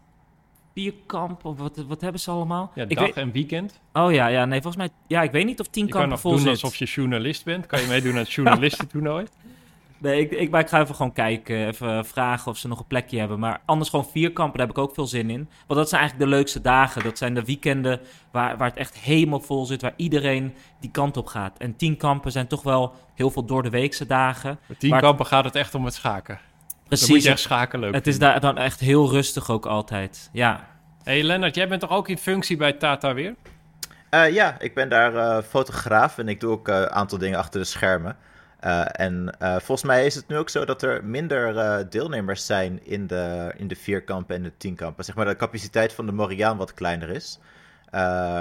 [0.75, 2.73] vierkamp, of wat, wat hebben ze allemaal?
[2.75, 3.81] Ja, ik dag weet, en weekend.
[3.93, 6.21] oh ja, ja, nee, volgens mij, ja, ik weet niet of tien Je kan nog
[6.21, 6.51] vol doen zit.
[6.51, 7.67] alsof je journalist bent.
[7.67, 9.27] Kan je meedoen aan het journalistentoernooi?
[10.05, 12.87] Nee, ik, ik, maar ik ga even gewoon kijken, even vragen of ze nog een
[12.87, 13.39] plekje hebben.
[13.39, 15.49] Maar anders gewoon vierkampen, daar heb ik ook veel zin in.
[15.67, 17.03] Want dat zijn eigenlijk de leukste dagen.
[17.03, 21.17] Dat zijn de weekenden waar, waar het echt helemaal vol zit, waar iedereen die kant
[21.17, 21.59] op gaat.
[21.59, 24.59] En tien kampen zijn toch wel heel veel door de weekse dagen.
[24.67, 26.35] Bij tienkampen gaat het echt om het schaken.
[26.35, 29.67] Dan moet Precies, je echt schaken leuk het is daar dan echt heel rustig ook
[29.67, 30.29] altijd.
[30.33, 30.67] Ja,
[31.03, 33.35] hey, Lennart, jij bent toch ook in functie bij Tata weer?
[34.11, 37.39] Eh, ja, ik ben daar eh, fotograaf en ik doe ook eh, een aantal dingen
[37.39, 38.17] achter de schermen.
[38.65, 42.47] Eh, en eh, volgens mij is het nu ook zo dat er minder eh, deelnemers
[42.47, 45.05] zijn in de, in de vierkampen en de tienkampen.
[45.05, 47.39] Zeg maar de capaciteit van de Moriaan wat kleiner is.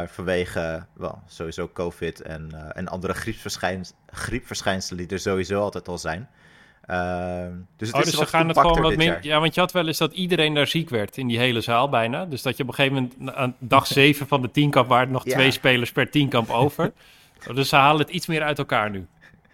[0.06, 6.30] Vanwege wel, sowieso COVID en, en andere griepverschijns griepverschijnselen die er sowieso altijd al zijn.
[7.78, 9.20] Dus het Oh, is dus ze gaan het gewoon wat jaar.
[9.22, 11.90] Ja, want je had wel eens dat iedereen daar ziek werd in die hele zaal
[11.90, 12.26] bijna.
[12.26, 15.26] Dus dat je op een gegeven moment aan dag zeven van de tienkamp waren nog
[15.26, 15.34] Ja.
[15.34, 16.92] twee spelers per tienkamp over.
[17.54, 19.08] Dus ze halen het iets meer uit elkaar nu.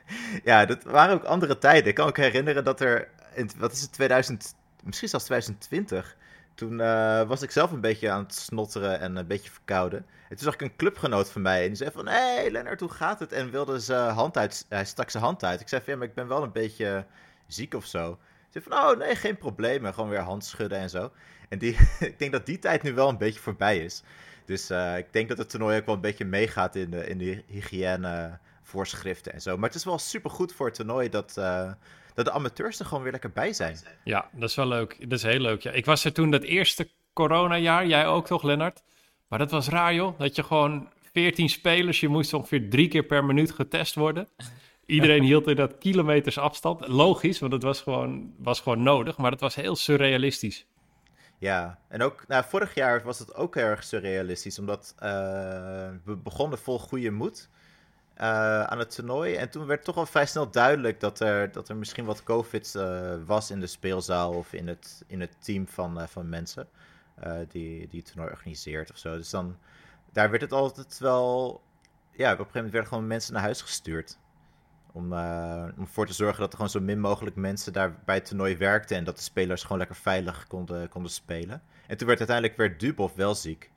[0.43, 1.89] Ja, dat waren ook andere tijden.
[1.89, 6.17] Ik kan ook herinneren dat er, in, wat is het, 2000, misschien zelfs 2020,
[6.55, 9.99] toen eh, was ik zelf een beetje aan het snotteren en een beetje verkouden.
[9.99, 12.07] En toen zag ik een clubgenoot van mij en die zei van...
[12.07, 13.31] Hé, hey, Lennart, hoe gaat het?
[13.31, 14.65] En wilde zijn hand uit...
[14.69, 15.61] Hij stak zijn hand uit.
[15.61, 17.05] Ik zei ja, maar ik ben wel een beetje
[17.47, 18.19] ziek of zo.
[18.49, 19.85] Zei van, oh nee, geen probleem.
[19.85, 21.11] En gewoon weer hand schudden en zo.
[21.49, 24.03] En die, ik denk dat die tijd nu wel een beetje voorbij is.
[24.45, 27.17] Dus uh, ik denk dat het toernooi ook wel een beetje meegaat in de, in
[27.17, 28.39] de hygiëne
[28.69, 29.57] voorschriften en zo.
[29.57, 31.71] Maar het is wel super goed voor het toernooi dat, uh,
[32.13, 33.77] dat de amateurs er gewoon weer lekker bij zijn.
[34.03, 35.09] Ja, dat is wel leuk.
[35.09, 35.61] Dat is heel leuk.
[35.61, 35.71] Ja.
[35.71, 38.83] Ik was er toen dat eerste coronajaar, jij ook toch, Lennart?
[39.27, 40.19] Maar dat was raar, joh.
[40.19, 44.27] Dat je gewoon 14 spelers, je moest ongeveer drie keer per minuut getest worden.
[44.85, 46.87] Iedereen hield in dat kilometers afstand.
[46.87, 50.65] Logisch, want het was gewoon, was gewoon nodig, maar het was heel surrealistisch.
[51.37, 55.09] Ja, en ook nou, vorig jaar was het ook erg surrealistisch, omdat uh,
[56.03, 57.49] we begonnen vol goede moed
[58.21, 59.35] uh, aan het toernooi.
[59.35, 62.73] En toen werd toch al vrij snel duidelijk dat er, dat er misschien wat COVID
[62.75, 66.67] uh, was in de speelzaal of in het, in het team van, van mensen
[67.47, 69.15] die, die het toernooi organiseert of zo.
[69.15, 69.57] Dus dan,
[70.11, 71.61] daar werd het altijd wel,
[72.11, 74.17] ja, op een gegeven moment werden gewoon mensen naar huis gestuurd.
[74.91, 78.25] Om, om ervoor te zorgen dat er gewoon zo min mogelijk mensen daar bij het
[78.25, 78.97] toernooi werkten.
[78.97, 81.61] En dat de spelers gewoon lekker veilig konden, konden spelen.
[81.87, 83.71] En toen werd uiteindelijk weer Dubov wel ziek.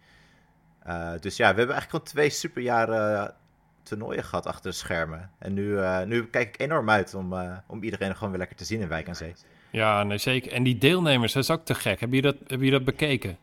[1.20, 3.34] Dus ja, we hebben eigenlijk gewoon twee superjaren
[3.82, 5.30] toernooien gehad achter de schermen.
[5.38, 7.34] En nu, uh, nu kijk ik enorm uit om,
[7.66, 9.34] om iedereen gewoon weer lekker te zien in Wijk aan Zee.
[9.70, 10.52] Ja, nee, zeker.
[10.52, 12.00] En die deelnemers, dat is ook te gek.
[12.00, 13.38] Heb je dat, heb je dat bekeken?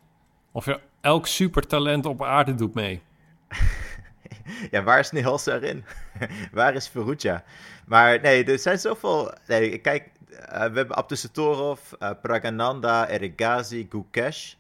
[0.52, 3.02] Of je elk supertalent op aarde doet mee?
[4.71, 5.86] ja, waar is Nihals erin?
[6.52, 7.43] waar is Ferrugia?
[7.86, 9.34] Maar nee, er zijn zoveel...
[9.47, 11.80] Nee, kijk, uh, we hebben Abdusatorov,
[12.21, 14.54] Pragananda, Erigazi, Gukesh,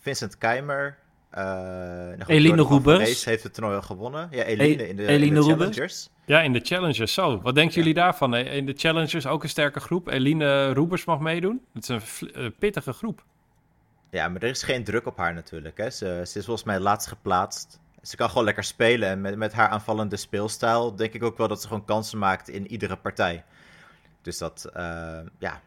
[0.00, 1.00] Vincent Keimer...
[2.26, 3.24] Eline Roebers.
[3.24, 4.28] heeft het toernooi al gewonnen.
[4.30, 6.08] Ja, Eline in de, Eline in de Challengers.
[6.26, 7.14] Ja, in de Challengers.
[7.14, 8.36] Zo, wat denken jullie daarvan?
[8.36, 10.08] In de Challengers ook een sterke groep.
[10.08, 11.60] Eline Roebers mag meedoen.
[11.74, 13.24] Het is een pittige groep.
[14.10, 15.78] Ja, maar er is geen druk op haar natuurlijk.
[15.78, 15.90] Hè.
[15.90, 17.80] Ze, ze is volgens mij laatst geplaatst.
[18.02, 19.08] Ze kan gewoon lekker spelen.
[19.08, 22.48] En met, met haar aanvallende speelstijl denk ik ook wel dat ze gewoon kansen maakt
[22.48, 23.44] in iedere partij.
[24.22, 25.60] Dus dat, uh, ja,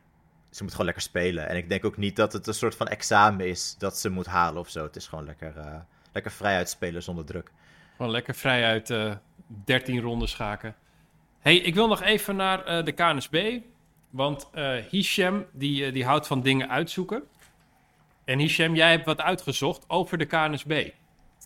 [0.56, 1.50] ze moet gewoon lekker spelen.
[1.50, 4.26] En ik denk ook niet dat het een soort van examen is dat ze moet
[4.26, 4.84] halen of zo.
[4.84, 5.76] Het is gewoon lekker, uh,
[6.12, 7.52] lekker vrij uitspelen zonder druk.
[7.96, 9.16] Gewoon lekker vrij uit uh,
[9.66, 10.76] 13 ronden schaken.
[11.40, 13.60] hey, ik wil nog even naar de KNSB.
[14.10, 14.50] Want
[14.90, 17.24] Hisham, die, die houdt van dingen uitzoeken.
[18.26, 20.90] En Hisham, jij hebt wat uitgezocht over de KNSB.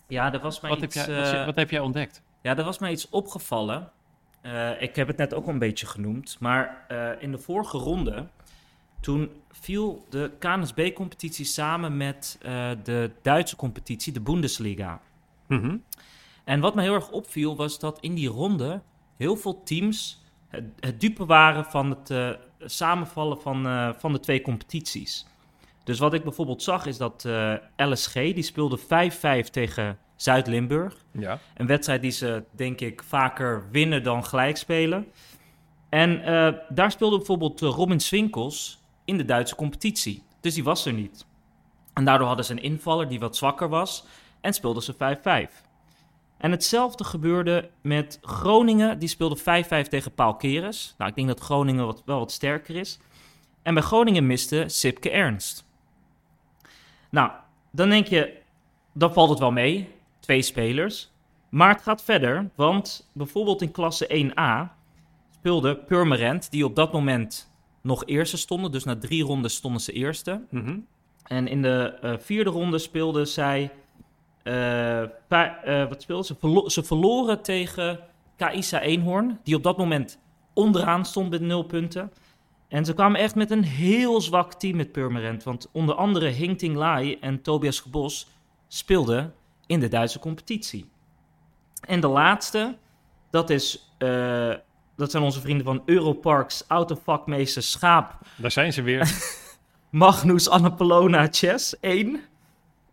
[0.08, 0.94] Ja, er was mij wat iets...
[0.94, 2.22] Heb jij, wat, wat, heb jij ontdekt?
[2.42, 3.92] Ja, er was mij iets opgevallen.
[4.42, 6.36] Uh, ik heb het net ook al een beetje genoemd.
[6.40, 8.26] Maar uh, in de vorige ronde,
[9.00, 15.00] toen viel de KNSB-competitie samen met uh, de Duitse competitie, de Bundesliga.
[15.46, 15.84] Mm -hmm.
[16.44, 18.82] En wat me heel erg opviel, was dat in die ronde
[19.16, 25.26] heel veel teams het, het dupe waren van het samenvallen van, van de twee competities.
[25.84, 27.28] Dus wat ik bijvoorbeeld zag is dat
[27.76, 28.82] LSG, die speelde 5-5
[29.50, 31.04] tegen Zuid-Limburg.
[31.12, 31.38] Ja.
[31.54, 35.06] Een wedstrijd die ze, denk ik, vaker winnen dan gelijk spelen.
[35.88, 36.22] En
[36.68, 38.79] daar speelde bijvoorbeeld Robin Swinkels
[39.10, 40.22] in de Duitse competitie.
[40.40, 41.26] Dus die was er niet.
[41.94, 44.04] En daardoor hadden ze een invaller die wat zwakker was
[44.40, 45.68] en speelden ze 5-5.
[46.38, 48.98] En hetzelfde gebeurde met Groningen.
[48.98, 50.94] Die speelde 5-5 tegen Paul Keres.
[50.98, 52.98] Nou, ik denk dat Groningen wat, wel wat sterker is.
[53.62, 55.64] En bij Groningen miste Sipke Ernst.
[57.10, 57.30] Nou,
[57.70, 58.36] dan denk je,
[58.92, 59.88] dan valt het wel mee.
[60.20, 61.12] Twee spelers.
[61.48, 64.78] Maar het gaat verder, want bijvoorbeeld in klasse 1A
[65.30, 67.49] speelde Purmerend, die op dat moment
[67.80, 68.72] nog eerste stonden.
[68.72, 70.44] Dus na drie rondes stonden ze eerste.
[70.50, 70.86] Mm -hmm.
[71.24, 73.70] En in de uh, vierde ronde speelden zij.
[74.44, 76.34] Uh, uh, wat speelden ze?
[76.38, 77.98] Verlo ze verloren tegen
[78.36, 80.18] Kaisa Eenhoorn, die op dat moment
[80.54, 82.12] onderaan stond met nul punten.
[82.68, 85.42] En ze kwamen echt met een heel zwak team met Purmerend.
[85.42, 88.28] Want onder andere Hingting Lai en Tobias Gebos
[88.68, 89.34] speelden
[89.66, 90.88] in de Duitse competitie.
[91.80, 92.76] En de laatste,
[93.30, 93.92] dat, is,
[95.00, 98.18] dat zijn onze vrienden van Europarks Autovakmeester Schaap.
[98.36, 99.12] Daar zijn ze weer.
[99.90, 102.20] Magnus Annapolona Chess 1.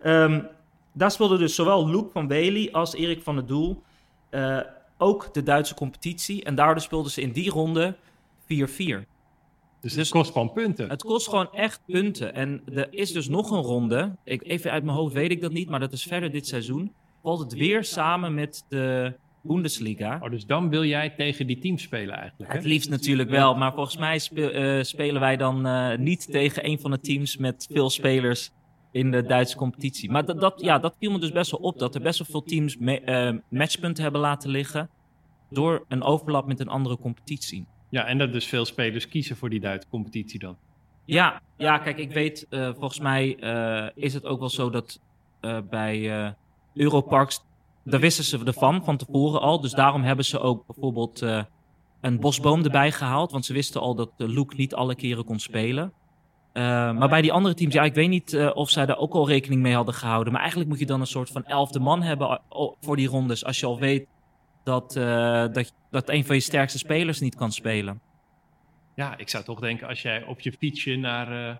[0.06, 0.48] Um,
[0.94, 3.84] daar speelden dus zowel Luke van Wely als Erik van der Doel
[4.32, 4.60] uh,
[4.98, 6.44] ook de Duitse competitie.
[6.44, 7.96] En daardoor speelden ze in die ronde
[8.44, 8.46] 4-4.
[9.82, 10.90] Dus het kost gewoon punten.
[10.90, 12.34] Het kost gewoon echt punten.
[12.34, 14.16] En er is dus nog een ronde.
[14.24, 16.94] Ik, even uit mijn hoofd weet ik dat niet, maar dat is verder dit seizoen.
[17.22, 19.14] Valt het weer samen met de
[19.48, 20.20] Bundesliga.
[20.22, 22.52] Oh, dus dan wil jij tegen die teams spelen eigenlijk?
[22.52, 22.58] Hè?
[22.58, 26.80] Het liefst natuurlijk wel, maar volgens mij uh, spelen wij dan uh, niet tegen een
[26.80, 28.52] van de teams met veel spelers
[28.92, 30.12] in de Duitse competitie.
[30.12, 32.28] Maar dat, dat, ja, dat viel me dus best wel op, dat er best wel
[32.32, 34.90] veel teams me, uh, matchpunten hebben laten liggen
[35.50, 37.66] door een overlap met een andere competitie.
[37.90, 40.58] Ja, en dat dus veel spelers kiezen voor die Duitse competitie dan.
[41.06, 43.30] Ja, ja, kijk, ik weet, volgens mij
[43.96, 45.00] is het ook wel zo dat
[45.70, 46.36] bij
[46.74, 47.46] Europarks,
[47.90, 49.62] daar wisten ze ervan van tevoren al.
[49.62, 51.22] Dus daarom hebben ze ook bijvoorbeeld
[52.02, 53.32] een bosboom erbij gehaald.
[53.32, 55.94] Want ze wisten al dat Luke niet alle keren kon spelen.
[56.54, 59.62] maar bij die andere teams, ja, ik weet niet of zij daar ook al rekening
[59.62, 60.32] mee hadden gehouden.
[60.32, 62.42] Maar eigenlijk moet je dan een soort van elfde man hebben
[62.80, 63.46] voor die rondes.
[63.46, 64.08] Als je al weet
[64.64, 64.94] dat,
[65.54, 68.02] dat, dat een van je sterkste spelers niet kan spelen.
[68.96, 71.60] Ja, ik zou toch denken als jij op je fietsje naar,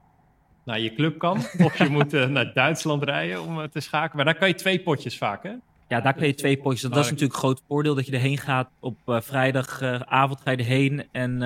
[0.66, 1.38] naar je club kan.
[1.68, 4.16] of je moet naar Duitsland rijden om te schakelen.
[4.16, 5.54] Maar dan kan je twee potjes vaak, hè?
[5.88, 6.82] Ja, daar kan je twee potjes.
[6.82, 8.70] Dat, dat is natuurlijk een groot voordeel dat je erheen gaat.
[8.80, 11.06] Op vrijdagavond ga je erheen.
[11.12, 11.42] En,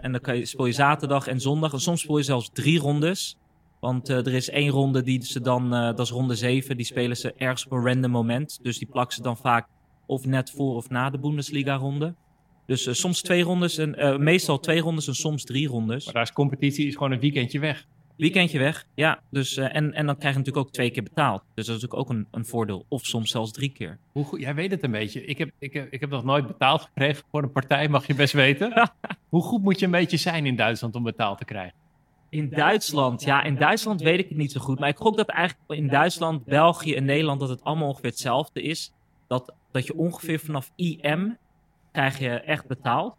[0.00, 1.72] en dan kan je, speel je zaterdag en zondag.
[1.72, 3.36] En soms speel je zelfs drie rondes.
[3.80, 6.76] Want er is één ronde die ze dan, dat is ronde 7.
[6.76, 8.58] Die spelen ze ergens op een random moment.
[8.62, 9.66] Dus die plakken ze dan vaak
[10.06, 12.14] of net voor of na de Bundesliga-ronde.
[12.66, 16.04] Dus uh, soms twee rondes, en, uh, meestal twee rondes en soms drie rondes.
[16.04, 17.86] Maar daar is competitie is gewoon een weekendje weg.
[18.16, 19.20] Weekendje weg, ja.
[19.30, 21.42] Dus, uh, en, en dan krijg je natuurlijk ook twee keer betaald.
[21.54, 22.84] Dus dat is natuurlijk ook een, een voordeel.
[22.88, 23.98] Of soms zelfs drie keer.
[24.12, 25.24] Hoe goed, jij weet het een beetje.
[25.24, 28.14] Ik heb, ik, heb, ik heb nog nooit betaald gekregen voor een partij, mag je
[28.14, 28.90] best weten.
[29.28, 31.74] Hoe goed moet je een beetje zijn in Duitsland om betaald te krijgen?
[32.28, 34.78] In Duitsland, ja, in Duitsland weet ik het niet zo goed.
[34.78, 38.62] Maar ik gok dat eigenlijk in Duitsland, België en Nederland dat het allemaal ongeveer hetzelfde
[38.62, 38.92] is.
[39.26, 41.36] Dat, dat je ongeveer vanaf IM
[41.92, 43.16] krijg je echt betaald.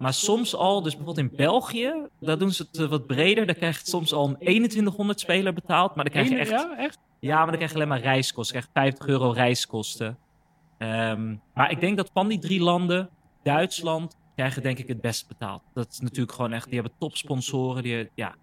[0.00, 3.46] Maar soms al, dus bijvoorbeeld in België, daar doen ze het eh, wat breder.
[3.46, 5.94] Daar krijg je soms al een 2100 speler betaald.
[5.94, 6.50] Maar dan krijg je echt.
[6.50, 6.98] Ja, echt?
[7.18, 8.56] Ja, maar dan krijg je alleen maar reiskosten.
[8.56, 10.18] Je krijgt 50 euro reiskosten.
[10.78, 13.10] Um, maar ik denk dat van die drie landen,
[13.42, 15.62] Duitsland, krijgen denk ik het best betaald.
[15.74, 17.82] Dat is natuurlijk gewoon echt, die hebben topsponsoren.
[17.82, 18.34] Die, ja,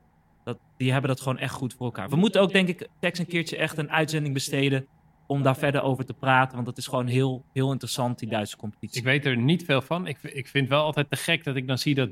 [0.44, 2.10] dat, die hebben dat gewoon echt goed voor elkaar.
[2.10, 4.88] We moeten ook denk ik, Tex een keertje echt een uitzending besteden
[5.28, 6.54] om daar verder over te praten.
[6.54, 8.98] Want dat is gewoon heel, heel interessant, die Duitse competitie.
[8.98, 10.08] Ik weet er niet veel van.
[10.08, 12.10] Ik, ik vind wel altijd te gek dat ik dan zie dat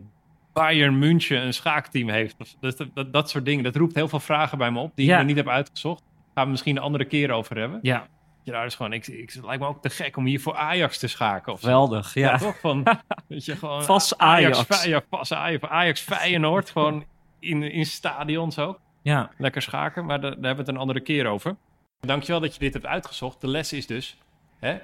[0.54, 2.36] Bayern München een schaakteam heeft.
[2.60, 3.63] Dat, dat, dat, soort dingen.
[3.63, 6.04] Dat roept heel veel vragen bij me op die ik nog niet heb uitgezocht.
[6.34, 7.80] Gaan we misschien een andere keer over hebben.
[7.82, 8.08] Ja.
[8.43, 10.56] Ja, dat is gewoon, ik, ik, het lijkt me ook te gek om hier voor
[10.56, 11.54] Ajax te schaken.
[11.54, 12.32] Of Geweldig, ja.
[12.32, 12.38] ja.
[12.38, 12.60] toch?
[12.60, 12.84] Van,
[13.28, 14.58] weet je, gewoon Vast Ajax.
[14.58, 17.06] Ajax, ja, pas Ajax, Ajax Feyenoord, gewoon
[17.39, 18.80] in, in stadions ook.
[19.01, 19.32] Ja.
[19.38, 21.56] Lekker schaken, maar daar, daar hebben we het een andere keer over.
[22.06, 23.41] Dankjewel dat je dit hebt uitgezocht.
[23.41, 24.18] De les is dus,
[24.60, 24.78] hè,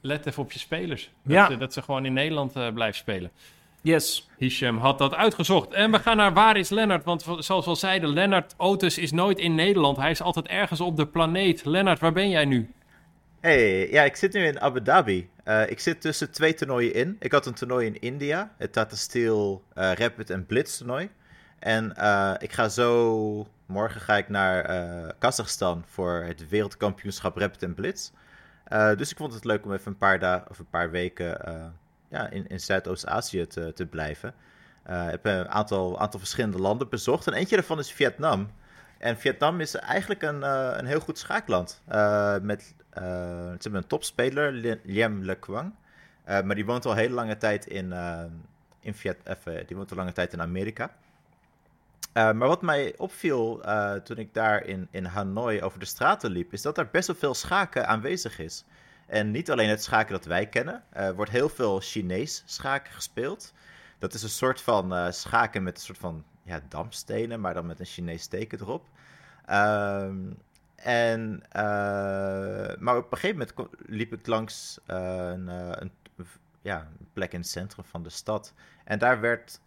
[0.00, 1.10] let even op je spelers.
[1.22, 1.50] Dat, ja.
[1.50, 3.30] ze, dat ze gewoon in Nederland uh, blijven spelen.
[3.82, 4.28] Yes.
[4.38, 5.72] Hisham had dat uitgezocht.
[5.72, 7.04] En we gaan naar waar is Lennart?
[7.04, 9.96] Want zoals we al zeiden, Lennart Otis is nooit in Nederland.
[9.96, 11.64] Hij is altijd ergens op de planeet.
[11.64, 12.70] Lennart, waar ben jij nu?
[13.40, 15.28] Hey, ja, ik zit nu in Abu Dhabi.
[15.44, 17.16] Uh, ik zit tussen twee toernooien in.
[17.20, 21.10] Ik had een toernooi in India, het Tata Steel uh, Rapid en Blitz toernooi.
[21.58, 27.62] En uh, ik ga zo Morgen ga ik naar uh, Kazachstan voor het wereldkampioenschap Rapid
[27.62, 28.10] en Blitz.
[28.72, 31.40] Uh, dus ik vond het leuk om even een paar, dagen of een paar weken
[31.48, 31.64] uh,
[32.08, 34.34] ja, in, in Zuidoost-Azië te, te blijven.
[34.84, 37.26] Ik heb een aantal, aantal verschillende landen bezocht.
[37.26, 38.50] En eentje daarvan is Vietnam.
[38.98, 40.42] En Vietnam is eigenlijk een,
[40.78, 41.82] een heel goed schaakland.
[42.42, 43.00] met, ze
[43.60, 45.74] hebben een topspeler, Liem Le Quang.
[46.24, 47.92] maar die woont al hele lange tijd in,
[48.80, 50.90] in, Viet, even, die woont al lange tijd in Amerika.
[52.12, 56.30] Uh, maar wat mij opviel uh, toen ik daar in, in Hanoi over de straten
[56.30, 58.64] liep, is dat er best wel veel schaken aanwezig is.
[59.06, 63.52] En niet alleen het schaken dat wij kennen, er wordt heel veel Chinees schaken gespeeld.
[63.98, 67.80] Dat is een soort van schaken met een soort van ja, dampstenen, maar dan met
[67.80, 68.86] een Chinees teken erop.
[69.46, 70.18] Ehm,
[70.74, 71.42] en,
[72.78, 75.92] maar op een gegeven moment liep ik langs een, een,
[76.62, 78.52] ja, een plek in het centrum van de stad.
[78.84, 79.60] En daar werd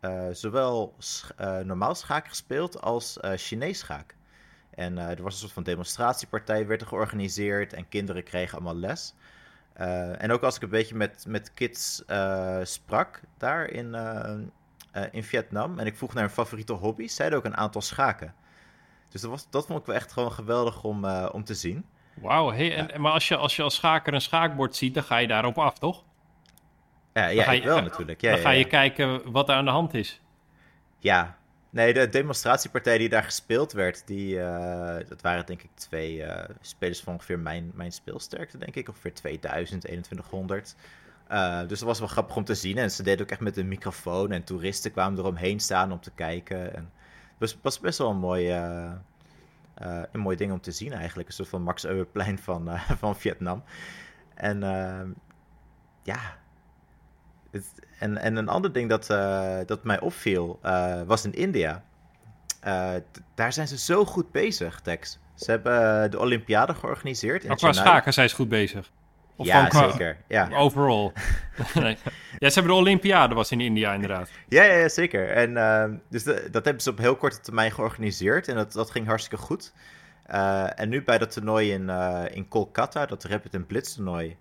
[0.00, 0.94] uh, zowel
[1.40, 4.16] uh, normaal schaak gespeeld als uh, Chinees schaak.
[4.70, 9.14] En er was een soort van demonstratiepartij, werd er georganiseerd en kinderen kregen allemaal les.
[10.18, 12.02] en ook als ik een beetje met, met kids
[12.62, 13.96] sprak daar in,
[15.10, 18.34] in Vietnam en ik vroeg naar hun favoriete hobby's, zeiden ook een aantal schaken.
[19.08, 21.84] Dus dat, was, dat vond ik wel echt gewoon geweldig om, om te zien.
[22.14, 25.26] Wauw, hey, maar als je, als je als schaker een schaakbord ziet, dan ga je
[25.26, 26.04] daarop af, toch?
[27.18, 28.20] Ja, ja ik wel natuurlijk.
[28.20, 30.20] Ja, dan ga je kijken wat er aan de hand is.
[30.98, 31.36] Ja,
[31.70, 36.44] nee, de demonstratiepartij die daar gespeeld werd, die, uh, dat waren denk ik twee uh,
[36.60, 38.88] spelers van ongeveer mijn, mijn speelsterkte, denk ik.
[38.88, 40.76] Ongeveer 2000, 2100.
[41.30, 42.78] Uh, dus dat was wel grappig om te zien.
[42.78, 46.10] En ze deden ook echt met een microfoon en toeristen kwamen eromheen staan om te
[46.10, 46.74] kijken.
[46.74, 46.92] En
[47.28, 48.50] het was, was best wel een mooi,
[50.12, 51.28] een mooi ding om te zien eigenlijk.
[51.28, 52.68] Een soort van Max Euwerplein van,
[53.00, 53.62] van Vietnam.
[54.34, 54.60] En
[56.02, 56.38] ja,
[57.98, 61.82] en, en een ander ding dat, uh, dat mij opviel uh, was in India.
[62.66, 62.90] Uh,
[63.34, 65.18] daar zijn ze zo goed bezig, Tex.
[65.34, 67.42] Ze hebben de Olympiade georganiseerd.
[67.42, 68.90] In maar qua schaken zijn ze goed bezig.
[69.36, 69.90] Of ja, qua...
[69.90, 70.16] zeker.
[70.28, 70.48] Ja.
[70.64, 71.12] Overall.
[71.74, 71.96] nee.
[72.38, 74.30] Ja, ze hebben de Olympiade, was in India inderdaad.
[74.48, 75.30] Ja, ja, ja zeker.
[75.30, 78.90] En uh, dus de, dat hebben ze op heel korte termijn georganiseerd en dat, dat
[78.90, 79.72] ging hartstikke goed.
[80.74, 81.88] En nu bij dat toernooi in,
[82.32, 84.36] in Kolkata, dat Rapid and Blitz toernooi,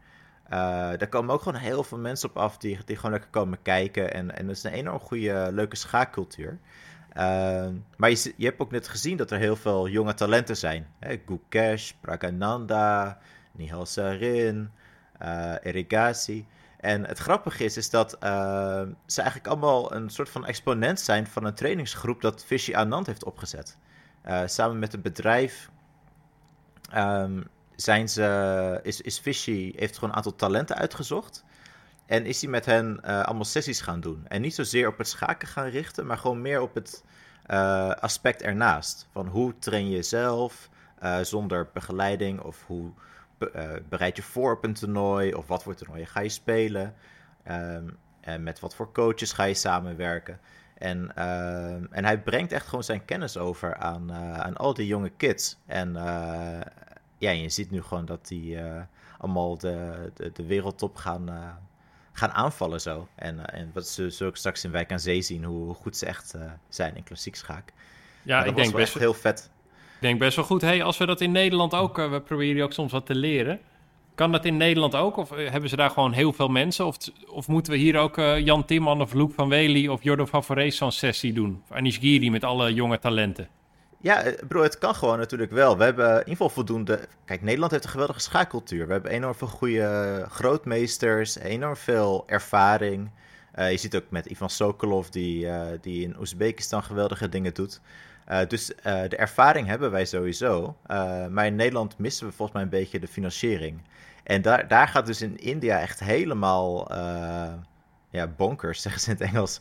[0.50, 4.14] daar komen ook gewoon heel veel mensen op af die, die gewoon lekker komen kijken.
[4.14, 6.60] En, en dat is een enorm goede, leuke schaakcultuur.
[7.98, 10.88] maar je, je hebt ook net gezien dat er heel veel jonge talenten zijn.
[11.26, 13.18] Gukesh, Pragananda,
[13.52, 14.72] Nihal Sarin,
[15.62, 16.46] Erigasi.
[16.78, 21.28] En het grappige is, is dat uh, ze eigenlijk allemaal een soort van exponent zijn
[21.28, 23.78] van een trainingsgroep dat Fishy Anand heeft opgezet.
[24.26, 25.70] Uh, samen met een bedrijf
[26.96, 31.44] um, zijn ze, is, is Fishy, heeft gewoon een aantal talenten uitgezocht.
[32.06, 34.26] En is hij met hen uh, allemaal sessies gaan doen.
[34.28, 37.04] En niet zozeer op het schaken gaan richten, maar gewoon meer op het
[38.00, 39.08] aspect ernaast.
[39.12, 40.70] Van hoe train je jezelf
[41.22, 42.92] zonder begeleiding of hoe
[43.90, 45.34] bereid je voor op een toernooi?
[45.34, 46.96] Of wat voor toernooi ga je spelen?
[47.52, 50.40] Um, en met wat voor coaches ga je samenwerken?
[50.78, 55.10] En, uh, en hij brengt echt gewoon zijn kennis over aan, aan al die jonge
[55.10, 55.58] kids.
[55.66, 55.96] En
[57.18, 58.58] ja, je ziet nu gewoon dat die
[59.18, 61.58] allemaal de, de, de, wereldtop gaan,
[62.12, 63.08] gaan aanvallen zo.
[63.16, 66.36] En, en wat ze zullen straks in Wijk aan Zee zien, hoe goed ze echt
[66.70, 67.74] zijn in klassiek schaak.
[68.24, 69.50] Ja, ik denk best echt heel vet.
[69.96, 72.74] Ik denk best wel goed, hey, als we dat in Nederland ook, we proberen ook
[72.74, 73.60] soms wat te leren.
[74.18, 75.18] Kan dat in Nederland ook?
[75.18, 76.86] Of hebben ze daar gewoon heel veel mensen?
[76.86, 80.28] Of, of moeten we hier ook uh, Jan Timman of Loek van Wely of Jordan
[80.28, 81.62] van Forest zo'n sessie doen?
[81.70, 83.48] Of Anish Giri met alle jonge talenten?
[84.00, 85.78] Ja, bro, het kan gewoon natuurlijk wel.
[85.78, 87.08] We hebben in ieder geval voldoende...
[87.26, 88.88] Kijk, Nederland heeft een geweldige schaakcultuur.
[88.88, 93.10] We hebben enorm veel goede grootmeesters, enorm veel ervaring.
[93.56, 95.48] je ziet ook met Ivan Sokolov, die,
[95.82, 97.82] die in Oezbekistan geweldige dingen doet.
[98.48, 100.78] Dus de ervaring hebben wij sowieso.
[101.30, 103.82] Maar in Nederland missen we volgens mij een beetje de financiering.
[104.24, 106.88] En daar, daar gaat dus in India echt helemaal
[108.10, 109.60] ja, bonkers, zeggen ze in het Engels.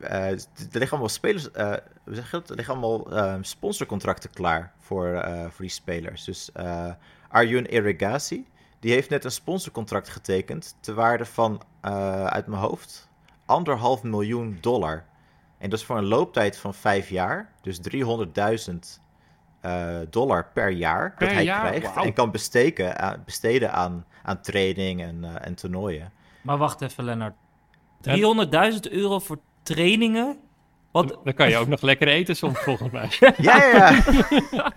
[0.00, 1.50] Er liggen allemaal spelers,
[2.04, 3.08] we zeggen het, er liggen allemaal
[3.44, 6.24] sponsorcontracten klaar voor, voor die spelers.
[6.24, 6.50] Dus
[7.28, 8.46] Arjun Irrigasi,
[8.80, 11.62] die heeft net een sponsorcontract getekend te waarde van,
[12.24, 13.08] uit mijn hoofd,
[13.44, 15.04] anderhalf miljoen dollar.
[15.58, 17.52] En dat is voor een looptijd van vijf jaar.
[17.60, 18.74] Dus 300.000
[19.66, 21.66] uh, dollar per jaar per dat hij jaar?
[21.66, 21.94] krijgt.
[21.94, 22.04] Wow.
[22.04, 26.12] En kan besteken, uh, besteden aan, aan training en, uh, en toernooien.
[26.42, 27.34] Maar wacht even, Lennart.
[28.00, 30.38] 300.000 euro voor trainingen?
[30.90, 31.18] Wat...
[31.24, 33.08] Dan kan je ook nog lekker eten soms, volgens mij.
[33.36, 34.02] ja, ja,
[34.50, 34.72] ja.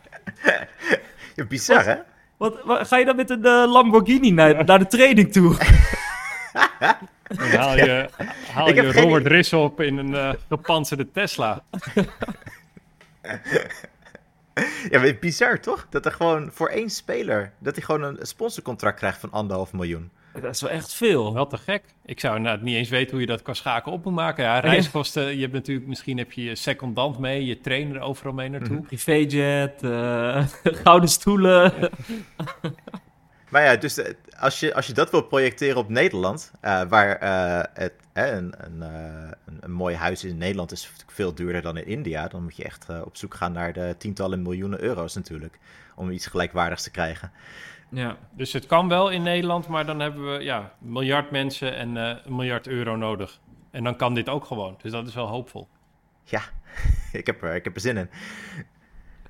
[1.50, 1.96] bizar, hè?
[2.38, 5.58] Wat, wat, ga je dan met een Lamborghini naar, naar de training toe?
[7.28, 8.10] Dan haal je,
[8.52, 9.60] haal je Robert geen...
[9.60, 11.64] Op in een uh, gepantserde Tesla.
[14.90, 15.88] ja, maar bizar toch?
[15.90, 20.12] Dat er gewoon voor één speler, dat hij gewoon een sponsorcontract krijgt van anderhalf miljoen.
[20.34, 21.34] Dat is wel echt veel.
[21.34, 21.84] Wel te gek.
[22.06, 24.44] Ik zou nou, niet eens weten hoe je dat qua schaken op moet maken.
[24.44, 28.50] Ja, reiskosten, je hebt natuurlijk, misschien heb je je secondant mee, je trainer overal mee
[28.50, 28.76] naartoe.
[28.76, 28.86] Mm.
[28.86, 30.46] Privéjet, uh,
[30.84, 31.74] gouden stoelen.
[33.50, 34.02] Maar ja, dus
[34.40, 38.54] als je, als je dat wil projecteren op Nederland, uh, waar uh, het, eh, een,
[38.58, 42.56] een, een, een, mooi huis in Nederland is veel duurder dan in India, dan moet
[42.56, 45.60] je echt op zoek gaan naar de tientallen miljoenen euro's natuurlijk,
[45.96, 47.32] om iets gelijkwaardigs te krijgen.
[47.90, 51.76] Ja, dus het kan wel in Nederland, maar dan hebben we ja, een miljard mensen
[51.76, 53.40] en een miljard euro nodig.
[53.72, 55.68] En dan kan dit ook gewoon, dus dat is wel hoopvol.
[56.24, 56.42] Ja,
[57.20, 58.10] ik heb er, ik heb er zin in.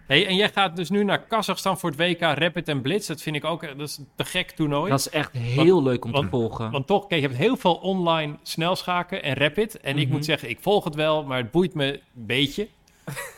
[0.09, 3.07] Hey, en jij gaat dus nu naar Kazachstan voor het WK Rapid en Blitz.
[3.07, 4.89] Dat vind ik ook dat is te gek toernooi.
[4.89, 6.71] Dat is echt heel want, leuk om want, te volgen.
[6.71, 9.79] Want toch, kijk, je hebt heel veel online snelschaken en Rapid.
[9.79, 10.07] En mm -hmm.
[10.07, 12.67] ik moet zeggen, ik volg het wel, maar het boeit me een beetje.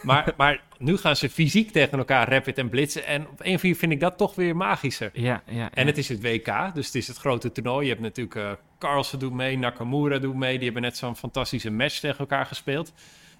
[0.02, 3.06] Maar, maar nu gaan ze fysiek tegen elkaar Rapid en Blitzen.
[3.06, 5.10] En op een of andere vind ik dat toch weer magischer.
[5.14, 5.70] Ja, ja, ja.
[5.74, 7.84] En het is het WK, dus het is het grote toernooi.
[7.84, 10.56] Je hebt natuurlijk uh, Carlsen doet mee, Nakamura doet mee.
[10.56, 12.94] Die hebben net zo'n fantastische match tegen elkaar gespeeld.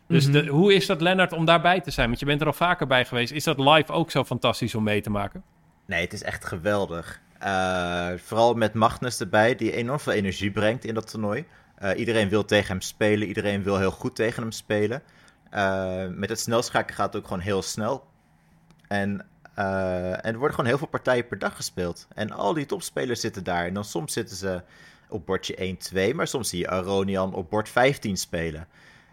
[0.08, 0.44] Dus mm -hmm.
[0.46, 2.08] de, hoe is dat, Lennart, om daarbij te zijn?
[2.08, 3.32] Want je bent er al vaker bij geweest.
[3.32, 5.44] Is dat live ook zo fantastisch om mee te maken?
[5.86, 7.22] Nee, het is echt geweldig.
[7.44, 11.46] Uh, vooral met Magnus erbij, die enorm veel energie brengt in dat toernooi.
[11.84, 15.02] Uh, iedereen wil tegen hem spelen, iedereen wil heel goed tegen hem spelen.
[15.54, 18.08] Uh, met het snelschaken gaat het ook gewoon heel snel.
[18.88, 22.08] En, en er worden gewoon heel veel partijen per dag gespeeld.
[22.14, 23.66] En al die topspelers zitten daar.
[23.66, 24.62] En dan soms zitten ze
[25.10, 25.78] op bordje
[26.12, 28.68] 1-2, maar soms zie je Aronian op bord 15 spelen.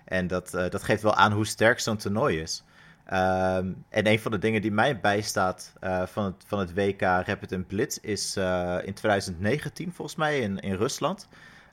[0.04, 2.64] En dat, uh, dat geeft wel aan hoe sterk zo'n toernooi is.
[3.12, 5.72] Um, en een van de dingen die mij bijstaat
[6.04, 8.36] van, het, van het WK Rapid and Blitz is
[8.84, 11.28] in 2019 volgens mij in, in Rusland.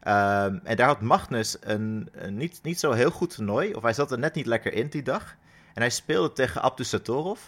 [0.08, 3.94] Um, en daar had Magnus een, een, niet, niet zo heel goed toernooi, of hij
[3.94, 5.36] zat er net niet lekker in die dag.
[5.74, 7.40] En hij speelde tegen Abdusatorov.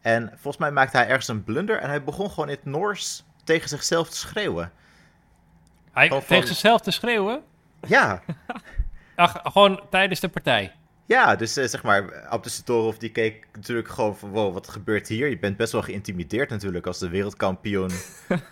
[0.00, 3.24] En volgens mij maakte hij ergens een blunder en hij begon gewoon in het Noors
[3.44, 4.72] tegen zichzelf te schreeuwen.
[5.92, 7.42] Hij, tegen zichzelf te schreeuwen?
[7.86, 8.22] Ja,
[9.14, 10.72] Ach, gewoon tijdens de partij.
[11.06, 15.08] Ja dus eh, zeg maar, Abdus Torov die keek natuurlijk gewoon van, wow, wat gebeurt
[15.08, 15.28] hier?
[15.28, 17.90] Je bent best wel geïntimideerd natuurlijk als de wereldkampioen.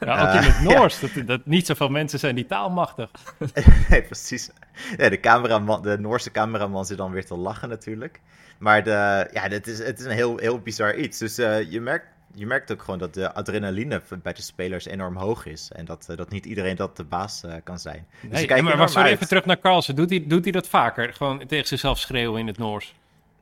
[0.00, 1.00] Ja, ook in het Noors.
[1.00, 3.11] Dat, dat niet zoveel mensen zijn die taalmachtig.
[3.88, 4.50] nee, precies.
[4.96, 8.20] Ja, de, cameraman, de Noorse cameraman zit dan weer te lachen natuurlijk.
[8.62, 11.18] Maar de, ja, het is, het is een heel, heel bizar iets.
[11.18, 15.16] Dus eh, je, merkt, je merkt ook gewoon dat de adrenaline bij de spelers enorm
[15.16, 15.70] hoog is.
[15.72, 18.07] En dat, eh, dat niet iedereen dat de baas eh, kan zijn.
[18.22, 19.14] Dus Nee, maar sorry, uit.
[19.14, 19.97] even terug naar Carlsen.
[19.97, 21.12] Doet hij, doet hij dat vaker?
[21.12, 22.95] Gewoon tegen zichzelf schreeuwen in het Noors?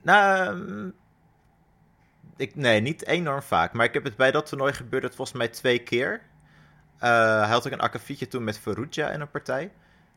[0.03, 0.89] Nou, ehm,
[2.37, 3.73] ik, nee, niet enorm vaak.
[3.73, 6.21] Maar ik heb het bij dat toernooi gebeurd het volgens mij twee keer.
[6.99, 9.71] Eh, hij had ook een akkefietje toen met Ferrugia in een partij.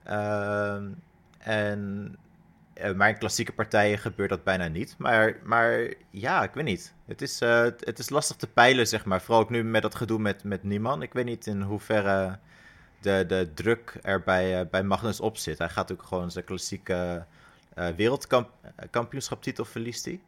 [0.04, 0.88] Ehm,
[1.38, 2.16] en,
[2.96, 4.96] maar in klassieke partijen gebeurt dat bijna niet.
[4.98, 6.94] Maar, maar ja, ik weet niet.
[7.06, 9.22] Het is, eh, het is lastig te peilen, zeg maar.
[9.22, 11.02] Vooral ook nu met dat gedoe met, met Nieman.
[11.02, 12.40] Ik weet niet in hoeverre
[13.02, 15.58] de, de druk er bij, eh, bij Magnus op zit.
[15.58, 17.26] Hij gaat ook gewoon zijn klassieke
[17.74, 20.22] eh wereldkampioenschaptitel verliest hij.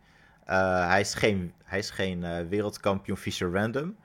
[0.45, 3.95] Eh, hij is geen, hij is geen eh, wereldkampioen Fischer Random.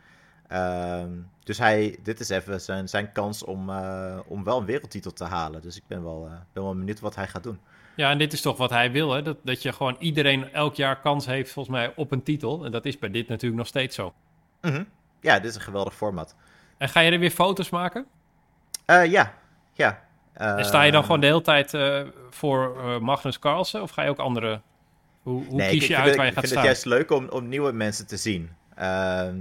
[0.51, 1.11] Ehm,
[1.45, 5.25] dus hij, dit is even zijn, zijn kans om, eh, om wel een wereldtitel te
[5.25, 5.63] halen.
[5.63, 7.61] Dus ik ben wel, eh, ben wel benieuwd wat hij gaat doen.
[8.01, 9.23] Ja, en dit is toch wat hij wil, hè?
[9.23, 12.65] Dat, dat je gewoon iedereen elk jaar kans heeft, volgens mij, op een titel.
[12.65, 14.15] En dat is bij dit natuurlijk nog steeds zo.
[14.61, 14.85] Mhm.
[15.21, 16.35] Ja, dit is een geweldig format.
[16.79, 18.07] En ga je er weer foto's maken?
[18.85, 19.35] Eh, ja,
[19.73, 20.03] ja.
[20.33, 23.83] en sta je dan Ehm, gewoon de hele tijd eh, voor eh, Magnus Carlsen?
[23.83, 24.61] Of ga je ook andere...
[25.23, 26.67] Hoe, hoe Nee, kies ik, je ik uit vind, waar je ik gaat vind staan?
[26.67, 28.51] het juist leuk om, om nieuwe mensen te zien.
[28.75, 29.37] Ehm,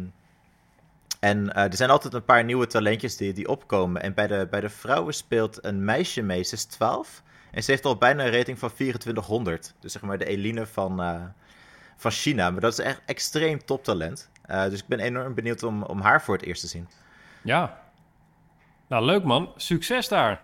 [1.20, 4.01] en eh, er zijn altijd een paar nieuwe talentjes die, die opkomen.
[4.01, 7.24] En bij de, bij de vrouwen speelt een meisje mee, ze is 12.
[7.52, 9.74] En ze heeft al bijna een rating van 2400.
[9.80, 11.22] Dus zeg maar de Eline van, eh,
[11.95, 12.50] van China.
[12.50, 14.30] Maar dat is echt extreem toptalent.
[14.41, 16.88] Eh, dus ik ben enorm benieuwd om, om haar voor het eerst te zien.
[17.43, 17.82] Ja.
[18.88, 19.54] Nou, leuk man.
[19.56, 20.41] Succes daar.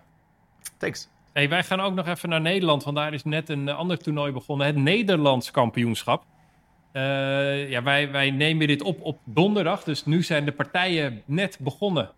[0.76, 1.08] Thanks.
[1.32, 3.98] Hey, wij gaan ook nog even naar Nederland, want daar is net een eh, ander
[3.98, 4.66] toernooi begonnen.
[4.66, 6.24] Het Nederlands kampioenschap.
[7.68, 12.10] Ja, wij, wij nemen dit op op donderdag, dus nu zijn de partijen net begonnen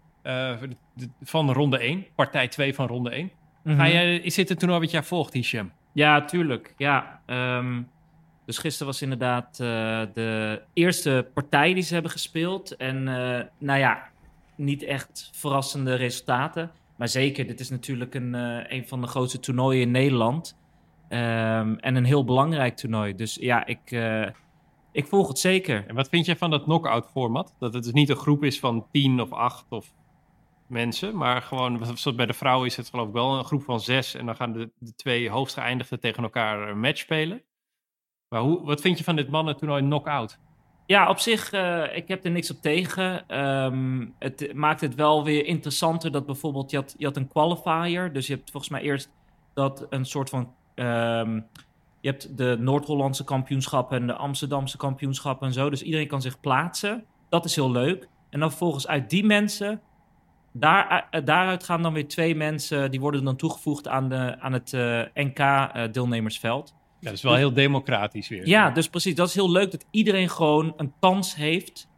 [1.22, 2.06] van ronde 1.
[2.14, 3.30] Partij 2 van ronde 1.
[3.76, 3.92] Ga Mhm.
[3.92, 5.70] jij, is dit het toernooi wat jij volgt, Hisham?
[5.92, 6.74] Ja, tuurlijk.
[6.76, 7.82] Ja, ehm,
[8.44, 12.76] dus gisteren was inderdaad eh, de eerste partij die ze hebben gespeeld.
[12.76, 14.08] En eh, nou ja,
[14.56, 16.70] niet echt verrassende resultaten.
[16.96, 20.56] Maar zeker, dit is natuurlijk een, eh, een van de grootste toernooien in Nederland.
[21.08, 23.14] Ehm, en een heel belangrijk toernooi.
[23.14, 24.26] Dus ja, ik, eh,
[24.92, 25.84] ik volg het zeker.
[25.88, 27.54] En wat vind jij van dat knockout format?
[27.58, 29.92] Dat het dus niet een groep is van 10 of 8 of
[30.68, 34.14] mensen, maar gewoon, bij de vrouwen is het geloof ik wel een groep van 6
[34.14, 37.42] en dan gaan de, de twee hoogst geëindigden tegen elkaar een match spelen.
[38.28, 40.38] Maar hoe, wat vind je van dit mannentoernooi knockout?
[40.86, 43.28] Ja, op zich, eh, ik heb er niks op tegen.
[43.28, 48.12] Ehm, het maakt het wel weer interessanter dat bijvoorbeeld, je had, je had een qualifier.
[48.12, 49.10] Dus je hebt volgens mij eerst
[49.54, 50.54] dat een soort van...
[50.74, 51.40] ehm,
[52.00, 55.70] je hebt de Noord-Hollandse kampioenschappen en de Amsterdamse kampioenschappen en zo.
[55.70, 57.04] Dus iedereen kan zich plaatsen.
[57.28, 58.08] Dat is heel leuk.
[58.30, 59.80] En dan vervolgens uit die mensen...
[60.58, 62.90] Daar, eh, daaruit gaan dan weer twee mensen...
[62.90, 66.74] die worden dan toegevoegd aan, de, aan het eh, NK-deelnemersveld.
[67.00, 68.46] Ja, dat is wel heel democratisch weer.
[68.46, 69.14] Ja, dus precies.
[69.14, 71.88] Dat is heel leuk dat iedereen gewoon een kans heeft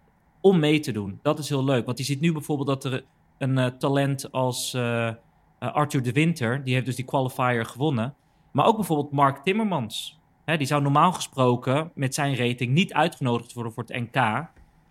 [0.41, 1.19] om mee te doen.
[1.23, 1.87] Dat is heel leuk.
[1.87, 3.05] Want je ziet nu bijvoorbeeld dat er
[3.39, 5.15] een eh, talent als eh, eh,
[5.59, 8.15] Arthur de Winter, die heeft dus die qualifier gewonnen.
[8.53, 10.21] Maar ook bijvoorbeeld Mark Timmermans.
[10.45, 14.49] Hè, die zou normaal gesproken met zijn rating niet uitgenodigd worden voor het NK.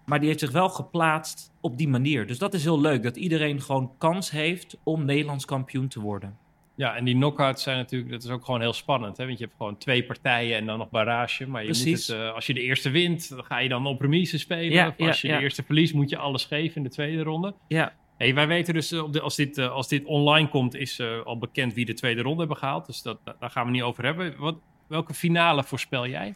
[0.10, 2.28] Maar die heeft zich wel geplaatst op die manier.
[2.28, 3.04] Dus dat is heel leuk.
[3.04, 6.38] Dat iedereen gewoon kans heeft om Nederlands kampioen te worden.
[6.76, 9.18] Ja, en die knockouts zijn natuurlijk, dat is ook gewoon heel spannend.
[9.18, 9.26] Hè?
[9.26, 11.48] Want je hebt gewoon twee partijen en dan nog barrage.
[11.48, 12.08] Maar je moet Precies.
[12.08, 14.72] het, eh, als je de eerste wint, dan ga je dan op remise spelen.
[14.72, 15.38] Ja, of ja, als je ja.
[15.38, 17.54] de eerste verliest, moet je alles geven in de tweede ronde.
[17.68, 20.76] Ja, Hey, wij weten dus, eh, op de, als, dit, eh, als dit online komt,
[20.76, 22.86] is al bekend wie de tweede ronde hebben gehaald.
[22.86, 24.38] Dus dat, daar gaan we niet over hebben.
[24.38, 24.56] Wat,
[24.88, 26.34] welke finale voorspel jij?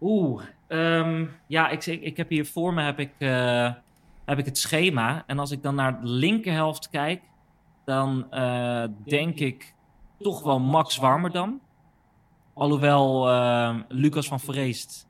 [0.00, 3.72] Oeh, ehm, ja, ik, ik, ik heb hier voor me heb ik, eh,
[4.24, 5.24] heb ik het schema.
[5.26, 7.22] En als ik dan naar de linkerhelft kijk,
[7.84, 9.74] dan eh, denk ik
[10.18, 11.60] toch wel Max Warmerdam.
[12.54, 15.08] Alhoewel eh, Lucas van Vreest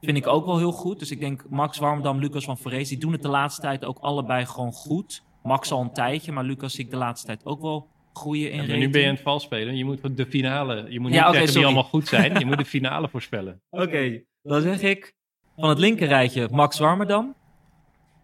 [0.00, 0.98] vind ik ook wel heel goed.
[0.98, 3.98] Dus ik denk Max Warmerdam, Lucas van Vreest, die doen het de laatste tijd ook
[3.98, 5.24] allebei gewoon goed.
[5.42, 8.50] Max al een tijdje, maar Lucas zie ik de laatste tijd ook wel groeien in
[8.50, 8.84] Ja, maar rating.
[8.86, 9.76] nu ben je aan het vals spelen.
[9.76, 12.38] Je moet de finale, je moet niet Ja, zeggen die allemaal goed zijn.
[12.38, 13.60] Je moet de finale voorspellen.
[13.70, 15.14] Oké, dan zeg ik
[15.56, 17.34] van het linker rijtje Max Warmerdam.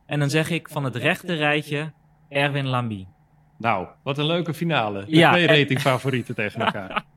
[0.07, 1.93] En dan zeg ik van het rechter rijtje
[2.29, 3.07] Erwin Lamy.
[3.59, 5.05] Nou, wat een leuke finale.
[5.05, 7.03] De Ja, twee en- ratingfavorieten tegen elkaar.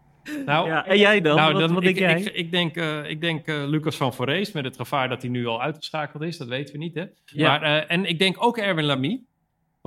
[0.46, 1.36] Nou, Ja, en jij dan?
[1.36, 2.22] Nou, wat, dan, wat ik, denk jij?
[2.22, 5.32] Ik, ik denk, eh, ik denk eh, Lucas van Voorhees, met het gevaar dat hij
[5.32, 6.38] nu al uitgeschakeld is.
[6.38, 7.06] Dat weten we niet, hè?
[7.26, 7.50] Ja.
[7.50, 9.22] Maar, eh, en ik denk ook Erwin Lamy.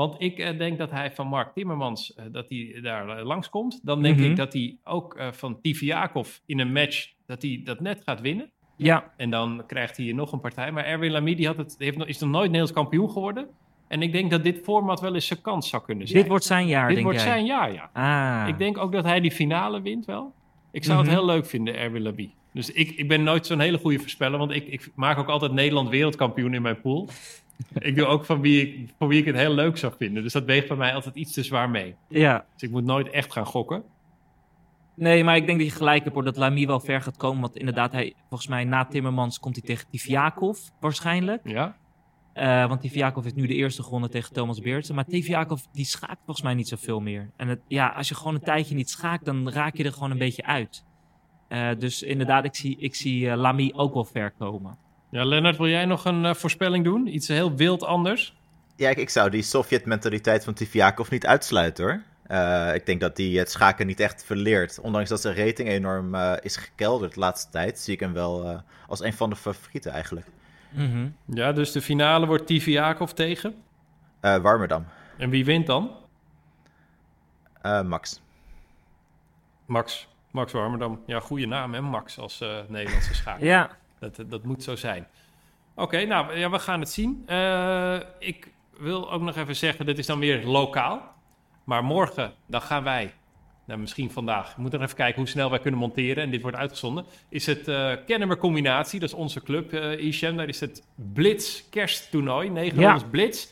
[0.00, 3.80] Want ik eh, denk dat hij van Mark Timmermans, eh, dat hij daar eh, langskomt.
[3.82, 4.24] Dan denk Mhm.
[4.30, 8.50] ik dat hij ook van Tiviakov in een match, dat hij dat net gaat winnen.
[8.76, 10.72] Ja, En dan krijgt hij nog een partij.
[10.72, 13.48] Maar Erwin Lamy die had het, heeft nog, is nog nooit Nederlands kampioen geworden.
[13.88, 16.20] En ik denk dat dit format wel eens zijn kans zou kunnen zijn.
[16.20, 17.28] dit wordt zijn jaar, Dit denk wordt jij.
[17.32, 17.90] zijn jaar, ja.
[17.92, 18.48] Ah.
[18.48, 20.32] Ik denk ook dat hij die finale wint wel.
[20.72, 21.06] Ik zou Mhm.
[21.08, 22.30] het heel leuk vinden, Erwin Lamy.
[22.52, 25.52] Dus ik, ik ben nooit zo'n hele goede voorspeller, want ik, ik maak ook altijd
[25.52, 27.08] Nederland wereldkampioen in mijn pool.
[27.78, 30.22] ik doe ook van wie ik, van wie ik het heel leuk zou vinden.
[30.22, 31.94] Dus dat weegt bij mij altijd iets te zwaar mee.
[32.08, 32.44] Ja.
[32.52, 33.82] Dus ik moet nooit echt gaan gokken.
[34.94, 37.40] Nee, maar ik denk dat je gelijk hebt hoor, dat Lamy wel ver gaat komen.
[37.40, 41.40] Want inderdaad, hij, volgens mij na Timmermans komt hij tegen Tiviakov waarschijnlijk.
[41.44, 41.76] Ja?
[42.32, 44.94] Eh, want Tiviakov heeft nu de eerste gewonnen tegen Thomas Beertsen.
[44.94, 47.30] Maar Tiviakov die schaakt volgens mij niet zoveel meer.
[47.36, 50.10] En het, ja, als je gewoon een tijdje niet schaakt, dan raak je er gewoon
[50.10, 50.84] een beetje uit.
[51.48, 54.78] Eh, dus inderdaad, ik zie, ik zie eh, Lamy ook wel ver komen.
[55.10, 57.06] Ja, Lennart, wil jij nog een eh, voorspelling doen?
[57.06, 58.34] Iets heel wild anders?
[58.76, 62.02] Ja, ik, ik zou die Sovjet-mentaliteit van Tiviakov niet uitsluiten hoor.
[62.26, 64.80] Eh, ik denk dat hij het schaken niet echt verleert.
[64.80, 68.44] Ondanks dat zijn rating enorm eh, is gekelderd de laatste tijd, zie ik hem wel
[68.44, 68.58] eh,
[68.88, 70.26] als een van de favorieten eigenlijk.
[70.70, 71.08] Mhm.
[71.24, 73.54] Ja, dus de finale wordt Tiviakov tegen.
[74.20, 74.84] Eh Warmerdam,
[75.18, 75.90] En wie wint dan?
[77.62, 78.20] Eh, Max.
[79.66, 80.08] Max.
[80.30, 81.02] Max Warmerdam.
[81.06, 83.46] Ja, goede naam hè, Max als eh, Nederlandse schaker.
[83.46, 83.70] Ja,
[84.00, 85.06] Dat, dat moet zo zijn.
[85.74, 87.22] Oké, nou ja, we gaan het zien.
[87.26, 88.48] Eh, ik
[88.78, 91.02] wil ook nog even zeggen, dit is dan weer lokaal.
[91.64, 93.12] Maar morgen, dan gaan wij,
[93.64, 96.22] nou misschien vandaag, we moeten nog even kijken hoe snel wij kunnen monteren.
[96.22, 97.04] En dit wordt uitgezonden.
[97.28, 100.36] Is het eh Kennemer Combinatie, dat is onze club, eh Ishem.
[100.36, 100.82] Daar is het
[101.12, 102.94] Blitz kersttoernooi, 9 Ja.
[102.94, 103.00] ja.
[103.10, 103.46] Blitz.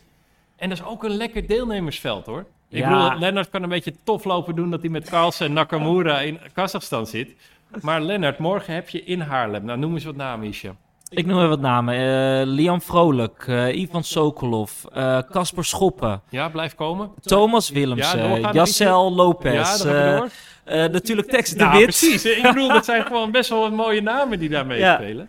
[0.57, 2.47] En dat is ook een lekker deelnemersveld hoor.
[2.69, 2.89] Ik Ja.
[3.09, 6.39] bedoel, Lennart kan een beetje tof lopen doen dat hij met Carlsen en Nakamura in
[6.53, 7.35] Kazachstan zit.
[7.81, 9.65] Maar Lennart, morgen heb je in Haarlem.
[9.65, 10.75] Nou, noem eens wat namen, Isha.
[11.09, 11.95] ik noem even wat namen.
[11.95, 17.11] Eh, Liam Vrolijk, eh, Ivan Sokolov, eh, Casper Schoppen, Ja, blijf komen.
[17.21, 19.85] Thomas Ja, Willemsen, doorgaan, Jassel ja, Lopez,
[20.65, 21.83] natuurlijk Tex de Ja, Wit.
[21.83, 22.25] precies.
[22.25, 24.97] Ik bedoel, dat zijn gewoon best wel wat mooie namen die daar Ja.
[24.99, 25.29] meespelen.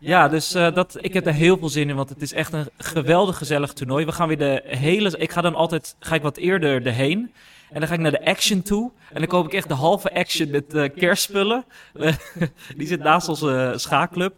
[0.00, 2.52] Ja, dus eh, dat, ik heb er heel veel zin in, want het is echt
[2.52, 4.04] een geweldig gezellig toernooi.
[4.04, 5.18] We gaan weer de hele...
[5.18, 7.32] Ik ga dan altijd ga ik wat eerder erheen.
[7.70, 8.90] En dan ga ik naar de Action toe.
[9.12, 11.64] En dan koop ik echt de halve Action met eh, kerstspullen.
[11.94, 12.12] Eh,
[12.76, 14.34] die zit naast onze schaakclub.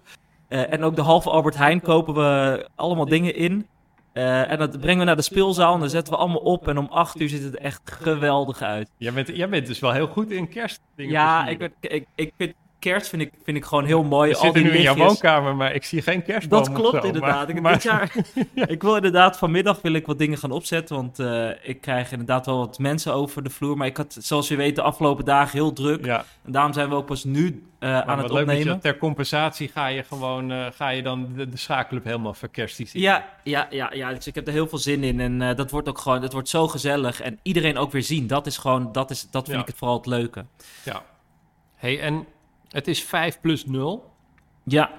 [0.48, 3.66] Eh, en ook de halve Albert Heijn kopen we allemaal dingen in.
[4.12, 6.68] Eh, en dat brengen we naar de speelzaal en dan zetten we allemaal op.
[6.68, 8.90] En om acht uur ziet het echt geweldig uit.
[8.96, 11.12] Jij bent, jij bent dus wel heel goed in kerstdingen.
[11.12, 14.34] Ja, ik, ben- ik, ik vind kerst vind ik, vind ik gewoon heel mooi.
[14.34, 17.48] Zitten die nu in jouw woonkamer, maar ik zie geen kerstboom Dat klopt zo, inderdaad.
[17.48, 18.12] ik, maar- dit jaar,
[18.54, 20.96] ik wil inderdaad vanmiddag wil ik wat dingen gaan opzetten.
[20.96, 23.76] Want eh, ik krijg inderdaad wel wat mensen over de vloer.
[23.76, 26.04] Maar ik had, zoals je weet, de afgelopen dagen heel druk.
[26.04, 28.66] Ja, En daarom zijn we ook pas nu eh, aan het leuk opnemen.
[28.66, 33.00] dat ter compensatie ga je gewoon eh, ga je dan de, de schaakclub helemaal verkerstiseren.
[33.02, 35.20] Ja, ja, ja, ja, dus ik heb er heel veel zin in.
[35.20, 37.20] En dat wordt ook gewoon, dat wordt zo gezellig.
[37.20, 38.26] En iedereen ook weer zien.
[38.26, 39.62] Dat is gewoon, dat, is, dat vind Ja.
[39.62, 40.44] ik het vooral het leuke.
[40.82, 41.02] ja.
[41.74, 42.26] hey, en
[42.70, 44.12] het is 5 plus 0.
[44.64, 44.90] Ja,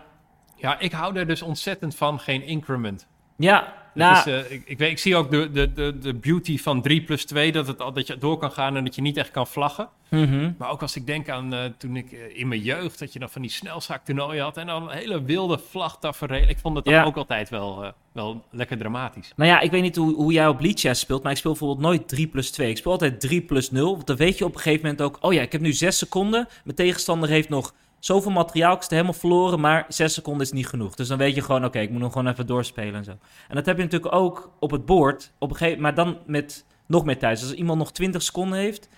[0.57, 3.07] Ja, ik hou er dus ontzettend van, geen increment.
[3.35, 3.79] ja.
[3.93, 6.81] Nou, is, eh, ik, ik, weet, ik zie ook de, de, de, de beauty van
[6.81, 9.31] 3 plus 2, dat, het, dat je door kan gaan en dat je niet echt
[9.31, 9.89] kan vlaggen.
[10.09, 10.51] mhm.
[10.57, 13.19] Maar ook als ik denk aan eh, toen ik eh, in mijn jeugd, dat je
[13.19, 16.47] dan van die snelschaaktoernooien had en dan een hele wilde vlagtafereel.
[16.49, 17.03] Ik vond het dan Ja.
[17.03, 19.31] ook altijd wel, wel lekker dramatisch.
[19.35, 21.81] Nou ja, ik weet niet hoe, hoe jij op Lichess speelt, maar ik speel bijvoorbeeld
[21.87, 22.69] nooit 3 plus 2.
[22.69, 25.17] Ik speel altijd 3 plus 0, want dan weet je op een gegeven moment ook...
[25.21, 29.13] oh ja, ik heb nu 6 seconden, mijn tegenstander heeft nog zoveel materiaal, ik helemaal
[29.13, 29.59] verloren...
[29.59, 30.95] maar 6 seconden is niet genoeg.
[30.95, 33.11] Dus dan weet je gewoon, oké, ik moet hem gewoon even doorspelen en zo.
[33.47, 36.65] En dat heb je natuurlijk ook op het bord, op een gegeven, maar dan met
[36.85, 37.39] nog meer tijd.
[37.39, 38.89] Dus als iemand nog 20 seconden heeft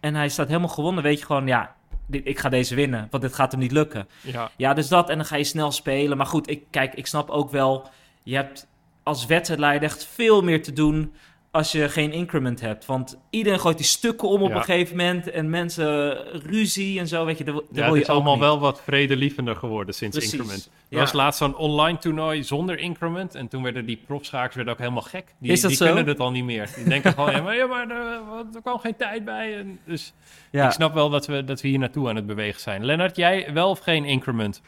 [0.00, 1.02] en hij staat helemaal gewonnen...
[1.02, 1.74] weet je gewoon, ja,
[2.06, 4.08] dit, ik ga deze winnen, want dit gaat hem niet lukken.
[4.20, 5.08] Ja, Ja, dus dat.
[5.08, 6.16] En dan ga je snel spelen.
[6.16, 7.88] Maar goed, ik, kijk, ik snap ook wel...
[8.22, 8.66] Je hebt
[9.02, 11.12] als wedstrijdleider echt veel meer te doen
[11.54, 12.86] als je geen increment hebt.
[12.86, 14.56] Want iedereen gooit die stukken om op Ja.
[14.56, 15.30] een gegeven moment.
[15.30, 17.44] En mensen ruzie en zo, weet je.
[17.44, 18.42] Daar, daar ja wil je is allemaal niet.
[18.42, 20.34] wel wat vredelievender geworden sinds Precies.
[20.34, 20.64] increment.
[20.88, 20.98] Er Ja.
[20.98, 23.34] was laatst zo'n online toernooi zonder increment.
[23.34, 25.34] En toen werden die profschakers werden ook helemaal gek.
[25.38, 25.84] Die, Is dat die zo?
[25.86, 26.70] kunnen het al niet meer.
[26.76, 28.20] Die denken gewoon, ja, maar, ja, maar er,
[28.54, 29.56] er kwam geen tijd bij.
[29.58, 30.12] En dus
[30.50, 30.66] Ja.
[30.66, 32.84] ik snap wel dat we, dat we hier naartoe aan het bewegen zijn.
[32.84, 34.62] Lennart, jij wel of geen increment?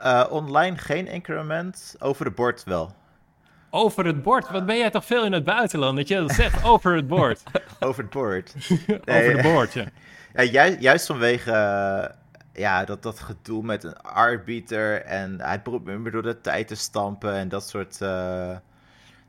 [0.00, 2.94] Eh, online geen increment, over de bord wel.
[3.70, 4.50] Over het bord.
[4.50, 5.96] Wat ben jij toch veel in het buitenland?
[5.96, 7.42] Dat je dat zegt over het bord.
[7.80, 8.54] Over het bord.
[9.16, 9.84] over de bord, ja.
[10.32, 12.14] Ja, juist, juist vanwege eh,
[12.52, 16.74] ja, dat, dat gedoe met een arbiter en hij probeert me door de tijd te
[16.74, 18.56] stampen en dat soort eh,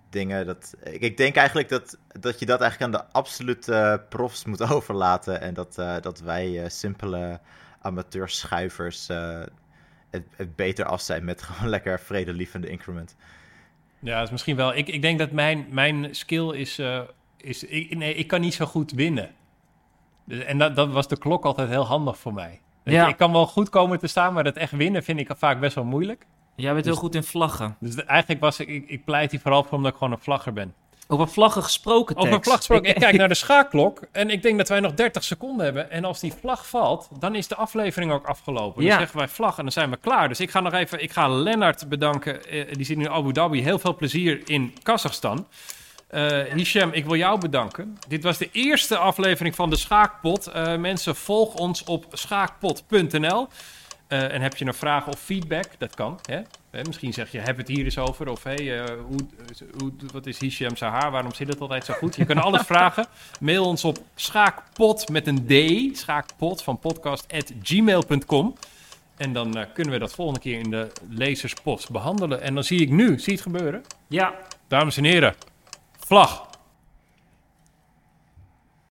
[0.10, 0.46] dingen.
[0.46, 4.70] Dat, ik, ik denk eigenlijk dat, dat je dat eigenlijk aan de absolute profs moet
[4.72, 7.40] overlaten en dat, eh, dat wij simpele
[7.82, 9.08] amateurschuivers
[10.10, 13.16] het, het beter af zijn met gewoon lekker vredelievende increment.
[14.02, 14.76] Ja, dat is misschien wel.
[14.76, 16.80] Ik, ik denk dat mijn, mijn skill is.
[16.80, 17.00] eh,
[17.38, 19.30] is ik, nee, ik kan niet zo goed winnen.
[20.26, 22.60] Dus- En dat, dat was de klok altijd heel handig voor mij.
[22.84, 23.08] Ja.
[23.08, 25.76] Ik kan wel goed komen te staan, maar dat echt winnen vind ik vaak best
[25.76, 26.26] wel moeilijk.
[26.56, 27.76] Jij bent heel Dus- goed in vlaggen.
[27.80, 30.20] Dus de- eigenlijk was ik, ik, ik pleit hier vooral voor omdat ik gewoon een
[30.20, 30.74] vlagger ben.
[31.12, 32.16] Over vlaggen gesproken.
[32.16, 34.94] Over een vlag gesproken, ik kijk naar de schaakklok en ik denk dat wij nog
[34.94, 35.92] 30 seconden hebben.
[35.92, 38.84] En als die vlag valt, dan is de aflevering ook afgelopen.
[38.84, 38.90] Ja.
[38.90, 40.28] Dan zeggen wij vlag en dan zijn we klaar.
[40.28, 42.46] Dus ik ga nog even, ik ga Lennart bedanken.
[42.46, 43.62] eh, die zit nu in Abu Dhabi.
[43.64, 45.48] Heel veel plezier in Kazachstan.
[46.08, 47.98] Eh Hisham, ik wil jou bedanken.
[48.08, 50.48] Dit was de eerste aflevering van de Schaakpot.
[50.48, 53.48] Eh, mensen, volg ons op schaakpot.nl.
[54.08, 55.66] En heb je een vraag of feedback?
[55.78, 56.20] Dat kan.
[56.26, 56.42] Hè?
[56.72, 58.30] Hè, misschien zeg je, heb het hier eens over.
[58.30, 59.20] Of hey, eh, hoe,
[59.78, 61.12] hoe, wat is Hisham haar?
[61.12, 62.16] Waarom zit het altijd zo goed?
[62.16, 63.06] Je kunt alles vragen.
[63.40, 65.54] Mail ons op schaakpot met een D.
[65.98, 68.56] Schaakpot van podcast.gmail.com.
[69.18, 72.42] En dan eh, kunnen we dat volgende keer in de lezerspost behandelen.
[72.42, 73.84] En dan zie ik nu, zie het gebeuren?
[74.08, 74.34] Ja,
[74.68, 75.36] Dames en heren,
[76.00, 76.51] vlag.